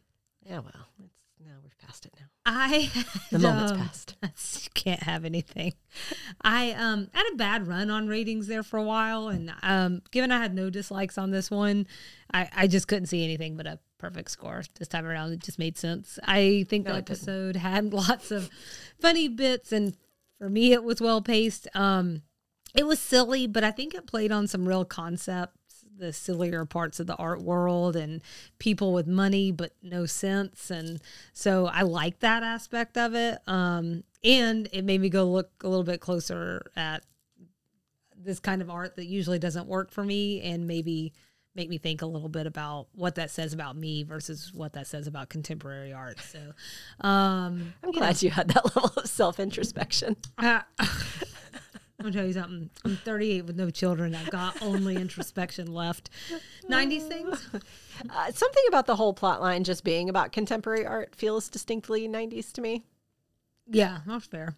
Yeah, 0.44 0.60
well, 0.60 0.88
it's 1.04 1.14
now 1.46 1.54
we've 1.64 1.78
passed 1.78 2.06
it 2.06 2.14
now. 2.20 2.26
I 2.46 2.90
The 3.32 3.40
moment's 3.40 3.72
um, 3.72 3.78
passed. 3.80 4.16
you 4.64 4.70
can't 4.74 5.04
have 5.04 5.26
anything. 5.26 5.74
I 6.42 6.72
um 6.72 7.10
had 7.14 7.26
a 7.34 7.36
bad 7.36 7.68
run 7.68 7.90
on 7.90 8.08
ratings 8.08 8.48
there 8.48 8.64
for 8.64 8.78
a 8.78 8.84
while, 8.84 9.28
and 9.30 9.52
um 9.62 10.02
given 10.12 10.32
I 10.32 10.38
had 10.40 10.54
no 10.54 10.70
dislikes 10.70 11.18
on 11.18 11.32
this 11.32 11.50
one, 11.52 11.88
I 12.34 12.50
I 12.56 12.68
just 12.68 12.88
couldn't 12.88 13.08
see 13.08 13.24
anything 13.24 13.56
but 13.58 13.68
a 13.68 13.80
perfect 13.98 14.32
score 14.32 14.64
this 14.78 14.88
time 14.88 15.06
around. 15.06 15.34
It 15.34 15.40
just 15.44 15.60
made 15.60 15.78
sense. 15.78 16.18
I 16.24 16.66
think 16.70 16.86
No, 16.86 16.94
the 16.94 17.02
didn't. 17.02 17.12
episode 17.12 17.56
had 17.58 17.94
lots 17.94 18.32
of 18.32 18.50
funny 19.00 19.28
bits, 19.28 19.72
and 19.72 19.96
for 20.38 20.50
me, 20.50 20.72
it 20.74 20.84
was 20.84 21.02
well 21.02 21.22
paced. 21.22 21.68
Um, 21.76 22.22
it 22.76 22.86
was 22.86 23.00
silly, 23.00 23.48
but 23.48 23.64
I 23.64 23.72
think 23.72 23.94
it 23.96 24.06
played 24.08 24.32
on 24.32 24.48
some 24.48 24.68
real 24.68 24.86
concepts. 24.86 25.59
The 26.00 26.14
sillier 26.14 26.66
parts 26.66 27.00
of 27.00 27.08
the 27.08 27.16
art 27.18 27.42
world 27.42 27.96
and 27.96 28.22
people 28.58 28.94
with 28.94 29.06
money 29.06 29.52
but 29.52 29.74
no 29.84 30.06
sense, 30.06 30.72
and 30.72 31.02
so 31.34 31.68
I 31.68 31.82
like 31.82 32.20
that 32.20 32.42
aspect 32.42 32.98
of 32.98 33.14
it. 33.16 33.40
Um, 33.48 34.04
and 34.24 34.68
it 34.72 34.84
made 34.84 35.02
me 35.02 35.10
go 35.10 35.26
look 35.26 35.52
a 35.62 35.68
little 35.68 35.84
bit 35.84 36.00
closer 36.00 36.72
at 36.76 37.04
this 38.18 38.40
kind 38.40 38.62
of 38.62 38.70
art 38.70 38.96
that 38.96 39.06
usually 39.06 39.40
doesn't 39.40 39.68
work 39.68 39.92
for 39.92 40.04
me, 40.04 40.42
and 40.42 40.68
maybe 40.68 41.14
make 41.56 41.70
me 41.70 41.78
think 41.78 42.02
a 42.02 42.06
little 42.06 42.30
bit 42.30 42.48
about 42.48 42.88
what 42.94 43.16
that 43.16 43.32
says 43.32 43.54
about 43.54 43.76
me 43.76 44.04
versus 44.04 44.54
what 44.54 44.74
that 44.74 44.88
says 44.88 45.08
about 45.08 45.30
contemporary 45.30 45.92
art. 45.92 46.20
So, 46.20 46.40
um, 47.06 47.74
I'm 47.84 47.92
glad 47.92 48.22
you 48.22 48.30
had 48.30 48.50
that 48.50 48.64
level 48.76 48.92
of 48.96 49.08
self 49.08 49.40
introspection. 49.40 50.16
uh, 50.38 50.62
Gonna 52.10 52.22
tell 52.22 52.28
you 52.28 52.34
something. 52.34 52.70
I'm 52.86 52.96
38 52.98 53.46
with 53.46 53.56
no 53.56 53.70
children. 53.70 54.16
I've 54.16 54.32
got 54.32 54.60
only 54.64 54.96
introspection 54.96 55.72
left. 55.72 56.10
90s 56.70 57.08
things. 57.08 57.48
Uh, 58.16 58.32
something 58.32 58.64
about 58.70 58.86
the 58.86 58.96
whole 58.96 59.14
plot 59.14 59.42
line 59.42 59.62
just 59.66 59.84
being 59.84 60.08
about 60.08 60.32
contemporary 60.32 60.86
art 60.86 61.14
feels 61.14 61.50
distinctly 61.50 62.08
90s 62.08 62.54
to 62.54 62.62
me. 62.62 62.82
Yeah, 63.70 63.98
that's 64.08 64.26
fair. 64.26 64.56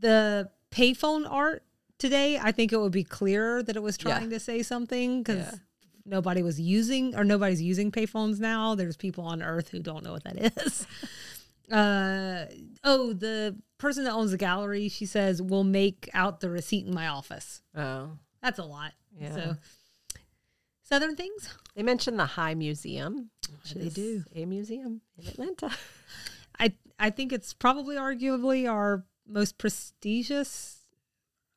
The 0.00 0.48
payphone 0.70 1.30
art 1.30 1.64
today, 1.98 2.38
I 2.42 2.52
think 2.52 2.72
it 2.72 2.78
would 2.78 2.92
be 2.92 3.04
clearer 3.04 3.62
that 3.62 3.76
it 3.76 3.82
was 3.82 3.98
Yeah. 4.00 4.04
trying 4.16 4.30
to 4.30 4.40
say 4.40 4.62
something 4.62 5.22
because 5.22 5.36
Yeah. 5.52 5.58
nobody 6.06 6.42
was 6.42 6.58
using 6.58 7.14
or 7.14 7.24
nobody's 7.24 7.60
using 7.60 7.92
payphones 7.92 8.40
now. 8.40 8.74
There's 8.74 8.96
people 8.96 9.24
on 9.24 9.42
Earth 9.42 9.68
who 9.68 9.80
don't 9.80 10.02
know 10.02 10.12
what 10.12 10.24
that 10.24 10.56
is. 10.66 10.86
Uh 11.70 12.46
oh, 12.84 13.12
the 13.12 13.56
person 13.78 14.04
that 14.04 14.12
owns 14.12 14.30
the 14.30 14.36
gallery, 14.38 14.88
she 14.88 15.04
says, 15.06 15.42
will 15.42 15.64
make 15.64 16.08
out 16.14 16.40
the 16.40 16.48
receipt 16.50 16.86
in 16.86 16.94
my 16.94 17.08
office. 17.08 17.62
Oh. 17.74 18.10
That's 18.42 18.58
a 18.58 18.64
lot. 18.64 18.92
Yeah. 19.18 19.34
So 19.34 19.56
Southern 20.82 21.16
things. 21.16 21.52
They 21.74 21.82
mentioned 21.82 22.18
the 22.18 22.26
High 22.26 22.54
Museum. 22.54 23.30
which 23.62 23.74
They 23.74 23.88
do. 23.88 24.22
A 24.34 24.44
museum 24.44 25.00
in 25.18 25.26
Atlanta. 25.26 25.70
I 26.60 26.72
I 26.98 27.10
think 27.10 27.32
it's 27.32 27.52
probably 27.52 27.96
arguably 27.96 28.70
our 28.70 29.04
most 29.26 29.58
prestigious 29.58 30.78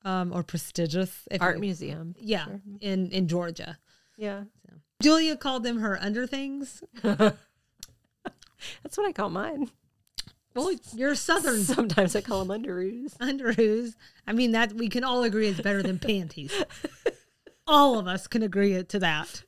um 0.04 0.34
or 0.34 0.42
prestigious 0.44 1.28
if 1.30 1.42
Art 1.42 1.58
you- 1.58 1.62
museum. 1.62 2.16
Yeah, 2.20 2.46
Sure. 2.46 2.62
in 2.82 3.12
in 3.12 3.28
Georgia. 3.28 3.78
Yeah. 4.18 4.46
Julia 5.02 5.38
called 5.38 5.64
them 5.64 5.80
her 5.80 5.98
under 6.02 6.26
things. 6.28 6.84
That's 7.04 7.38
what 8.98 9.08
I 9.08 9.12
call 9.14 9.30
mine. 9.30 9.70
Well, 10.56 10.72
you're 10.94 11.16
Southern 11.16 11.60
Sometimes 11.64 12.16
I 12.16 12.22
call 12.22 12.44
them 12.44 12.64
underoos. 12.64 13.16
underoos. 13.18 13.96
I 14.28 14.34
mean 14.34 14.52
that 14.52 14.74
we 14.74 14.90
can 14.90 15.04
all 15.04 15.24
agree 15.24 15.48
it's 15.48 15.62
better 15.62 15.82
than 15.84 16.00
panties. 16.00 16.52
all 17.68 18.00
of 18.00 18.08
us 18.08 18.28
can 18.28 18.42
agree 18.44 18.84
to 18.84 19.00
that. 19.00 19.44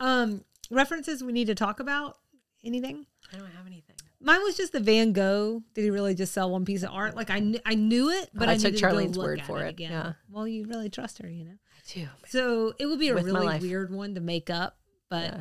Um, 0.00 0.44
references 0.70 1.22
we 1.24 1.32
need 1.32 1.46
to 1.46 1.54
talk 1.54 1.80
about. 1.80 2.18
Anything? 2.64 3.06
I 3.32 3.36
don't 3.36 3.46
have 3.50 3.66
anything. 3.66 3.96
Mine 4.20 4.42
was 4.42 4.56
just 4.56 4.72
the 4.72 4.80
Van 4.80 5.12
Gogh. 5.12 5.62
Did 5.74 5.82
he 5.84 5.90
really 5.90 6.14
just 6.14 6.32
sell 6.32 6.50
one 6.50 6.64
piece 6.64 6.82
of 6.82 6.90
art? 6.90 7.14
Like 7.14 7.28
I, 7.30 7.40
kn- 7.40 7.60
I 7.66 7.74
knew 7.74 8.08
it, 8.10 8.30
but 8.32 8.48
I 8.48 8.52
I, 8.52 8.56
took 8.56 8.72
needed 8.72 8.76
to 8.78 8.82
go 8.82 8.88
Charlene's 8.96 9.16
look 9.18 9.26
word 9.26 9.42
for 9.42 9.60
it, 9.62 9.68
again. 9.70 9.92
yeah. 9.92 10.12
Well, 10.30 10.48
you 10.48 10.64
really 10.66 10.88
trust 10.88 11.18
her, 11.22 11.28
you 11.28 11.44
know. 11.44 11.50
I 11.52 11.92
do. 11.92 12.06
So 12.28 12.72
it 12.78 12.86
would 12.86 12.98
be 12.98 13.08
a 13.10 13.14
With 13.14 13.24
really 13.24 13.58
weird 13.58 13.90
one 13.92 14.14
to 14.14 14.20
make 14.22 14.48
up, 14.48 14.78
but 15.10 15.24
Yeah. 15.24 15.40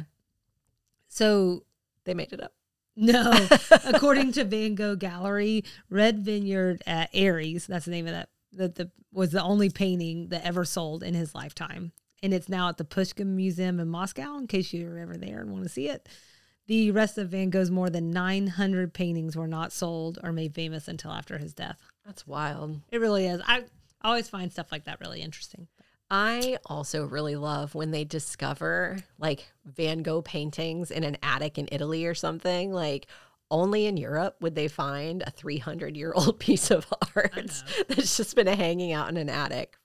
so 1.08 1.64
They 2.06 2.14
made 2.14 2.34
it 2.34 2.42
up. 2.44 2.52
No, 2.96 3.48
according 3.86 4.34
to 4.34 4.44
Van 4.44 4.76
Gogh 4.76 4.96
Gallery, 4.96 5.64
Red 5.90 6.20
Vineyard 6.20 6.84
at 6.86 7.10
Aries, 7.14 7.68
that's 7.68 7.86
the 7.86 7.92
name 7.92 8.06
of 8.08 8.14
that, 8.14 8.30
that 8.54 8.76
the 8.76 8.92
was 9.12 9.32
the 9.32 9.44
only 9.44 9.70
painting 9.70 10.30
that 10.30 10.46
ever 10.46 10.66
sold 10.66 11.04
in 11.04 11.14
his 11.14 11.36
lifetime, 11.36 11.92
and 12.22 12.34
it's 12.34 12.50
now 12.50 12.70
at 12.70 12.78
the 12.78 12.84
Pushkin 12.84 13.36
Museum 13.36 13.80
in 13.80 13.88
Moscow. 13.88 14.38
In 14.38 14.48
case 14.48 14.74
you're 14.74 14.98
ever 14.98 15.18
there 15.18 15.40
and 15.40 15.52
want 15.52 15.64
to 15.64 15.70
see 15.70 15.88
it, 15.88 16.08
the 16.68 16.92
rest 16.92 17.18
of 17.18 17.30
Van 17.30 17.50
Gogh's 17.50 17.70
more 17.70 17.90
than 17.90 18.12
900 18.12 18.94
paintings 18.94 19.36
were 19.36 19.48
not 19.48 19.72
sold 19.72 20.20
or 20.24 20.32
made 20.32 20.56
famous 20.56 20.88
until 20.88 21.12
after 21.12 21.38
his 21.38 21.54
death. 21.54 21.80
That's 22.06 22.26
wild. 22.26 22.80
It 22.92 23.02
really 23.02 23.28
is. 23.28 23.42
I 23.46 23.64
always 24.04 24.30
find 24.30 24.52
stuff 24.52 24.72
like 24.72 24.86
that 24.86 25.00
really 25.00 25.22
interesting. 25.22 25.68
I 26.10 26.58
also 26.66 27.06
really 27.06 27.36
love 27.36 27.74
when 27.74 27.92
they 27.92 28.04
discover 28.04 29.00
like 29.18 29.52
Van 29.66 30.04
Gogh 30.04 30.22
paintings 30.22 30.92
in 30.92 31.04
an 31.04 31.18
attic 31.24 31.58
in 31.58 31.68
Italy 31.72 32.06
or 32.06 32.14
something. 32.14 32.72
Like 32.72 33.08
only 33.50 33.86
in 33.86 33.98
Europe 33.98 34.38
would 34.42 34.56
they 34.56 34.68
find 34.68 35.24
a 35.24 35.32
300 35.32 35.96
year 35.96 36.14
old 36.14 36.40
piece 36.40 36.72
of 36.72 36.86
art 37.16 37.64
that's 37.88 38.18
just 38.18 38.36
been 38.36 38.48
hanging 38.48 38.92
out 38.92 39.10
in 39.10 39.18
an 39.18 39.30
attic. 39.30 39.78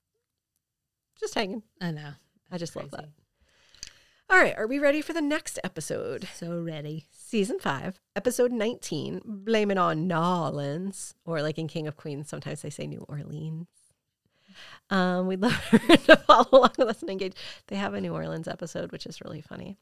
Just 1.18 1.34
hanging. 1.34 1.62
I 1.80 1.90
know. 1.90 2.10
I 2.50 2.58
just 2.58 2.76
love 2.76 2.90
that. 2.92 3.08
All 4.30 4.38
right. 4.38 4.56
Are 4.56 4.66
we 4.66 4.78
ready 4.78 5.00
for 5.00 5.12
the 5.12 5.22
next 5.22 5.58
episode? 5.64 6.28
So 6.34 6.60
ready. 6.60 7.06
Season 7.10 7.58
five, 7.58 8.00
episode 8.16 8.52
19, 8.52 9.20
Blame 9.24 9.70
It 9.70 9.78
on 9.78 10.06
Nolans, 10.06 11.14
or 11.24 11.42
like 11.42 11.58
in 11.58 11.68
King 11.68 11.86
of 11.86 11.96
Queens, 11.96 12.28
sometimes 12.28 12.62
they 12.62 12.70
say 12.70 12.86
New 12.86 13.04
Orleans. 13.08 13.68
Um, 14.90 15.26
we'd 15.26 15.40
love 15.40 15.60
everyone 15.72 15.98
to 15.98 16.16
follow 16.16 16.48
along 16.52 16.74
with 16.78 16.88
us 16.88 17.02
and 17.02 17.10
engage. 17.10 17.34
They 17.66 17.76
have 17.76 17.94
a 17.94 18.00
New 18.00 18.14
Orleans 18.14 18.48
episode, 18.48 18.92
which 18.92 19.06
is 19.06 19.20
really 19.20 19.40
funny. 19.40 19.76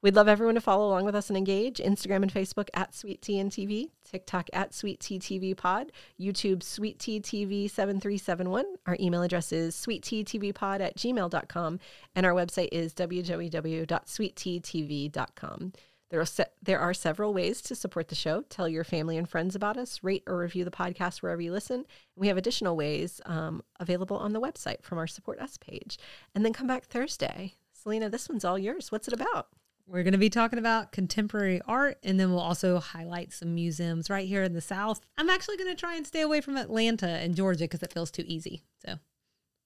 We'd 0.00 0.14
love 0.14 0.28
everyone 0.28 0.54
to 0.54 0.60
follow 0.60 0.86
along 0.86 1.06
with 1.06 1.16
us 1.16 1.28
and 1.28 1.36
engage. 1.36 1.78
Instagram 1.78 2.22
and 2.22 2.32
Facebook 2.32 2.68
at 2.72 2.94
Sweet 2.94 3.20
Tea 3.20 3.40
and 3.40 3.50
TV, 3.50 3.90
TikTok 4.08 4.48
at 4.52 4.72
Sweet 4.72 5.00
Tea 5.00 5.18
TV 5.18 5.56
Pod, 5.56 5.90
YouTube 6.20 6.62
Sweet 6.62 7.00
Tea 7.00 7.20
TV 7.20 7.68
7371. 7.68 8.64
Our 8.86 8.96
email 9.00 9.22
address 9.22 9.50
is 9.50 9.74
sweetteatvpod 9.74 10.80
at 10.80 10.96
gmail.com, 10.96 11.80
and 12.14 12.26
our 12.26 12.32
website 12.32 12.68
is 12.70 12.94
www.sweetteatv.com. 12.94 15.72
There 16.10 16.20
are, 16.20 16.26
se- 16.26 16.46
there 16.62 16.78
are 16.78 16.94
several 16.94 17.34
ways 17.34 17.60
to 17.62 17.74
support 17.74 18.08
the 18.08 18.14
show. 18.14 18.42
Tell 18.48 18.68
your 18.68 18.84
family 18.84 19.18
and 19.18 19.28
friends 19.28 19.54
about 19.54 19.76
us, 19.76 20.02
rate 20.02 20.22
or 20.26 20.38
review 20.38 20.64
the 20.64 20.70
podcast 20.70 21.18
wherever 21.18 21.42
you 21.42 21.52
listen. 21.52 21.84
We 22.16 22.28
have 22.28 22.38
additional 22.38 22.76
ways 22.76 23.20
um, 23.26 23.62
available 23.78 24.16
on 24.16 24.32
the 24.32 24.40
website 24.40 24.82
from 24.82 24.96
our 24.96 25.06
Support 25.06 25.38
Us 25.38 25.58
page. 25.58 25.98
And 26.34 26.44
then 26.44 26.54
come 26.54 26.66
back 26.66 26.86
Thursday. 26.86 27.54
Selena, 27.72 28.08
this 28.08 28.28
one's 28.28 28.44
all 28.44 28.58
yours. 28.58 28.90
What's 28.90 29.06
it 29.06 29.14
about? 29.14 29.48
We're 29.86 30.02
going 30.02 30.12
to 30.12 30.18
be 30.18 30.30
talking 30.30 30.58
about 30.58 30.92
contemporary 30.92 31.62
art, 31.66 31.98
and 32.02 32.20
then 32.20 32.30
we'll 32.30 32.40
also 32.40 32.78
highlight 32.78 33.32
some 33.32 33.54
museums 33.54 34.10
right 34.10 34.28
here 34.28 34.42
in 34.42 34.52
the 34.52 34.60
South. 34.60 35.00
I'm 35.16 35.30
actually 35.30 35.56
going 35.56 35.74
to 35.74 35.80
try 35.80 35.94
and 35.94 36.06
stay 36.06 36.20
away 36.20 36.42
from 36.42 36.58
Atlanta 36.58 37.08
and 37.08 37.34
Georgia 37.34 37.64
because 37.64 37.82
it 37.82 37.92
feels 37.92 38.10
too 38.10 38.24
easy. 38.26 38.64
So, 38.84 38.96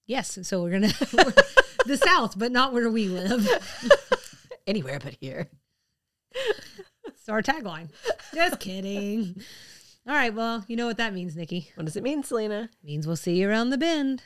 yes, 0.05 0.39
so 0.43 0.61
we're 0.61 0.79
going 0.79 0.83
to 0.89 1.33
the 1.85 1.97
South, 1.97 2.39
but 2.39 2.53
not 2.53 2.71
where 2.71 2.89
we 2.89 3.07
live. 3.09 3.47
Anywhere 4.67 4.99
but 4.99 5.17
here. 5.19 5.49
It's 7.05 7.29
our 7.29 7.41
tagline. 7.41 7.89
Just 8.33 8.59
kidding. 8.59 9.41
All 10.05 10.13
right, 10.13 10.33
well, 10.33 10.65
you 10.67 10.75
know 10.75 10.85
what 10.85 10.97
that 10.97 11.13
means, 11.13 11.35
Nikki. 11.35 11.71
What 11.75 11.85
does 11.85 11.95
it 11.95 12.03
mean, 12.03 12.23
Selena? 12.23 12.69
It 12.83 12.85
means 12.85 13.07
we'll 13.07 13.15
see 13.15 13.35
you 13.35 13.49
around 13.49 13.69
the 13.69 13.77
bend. 13.77 14.23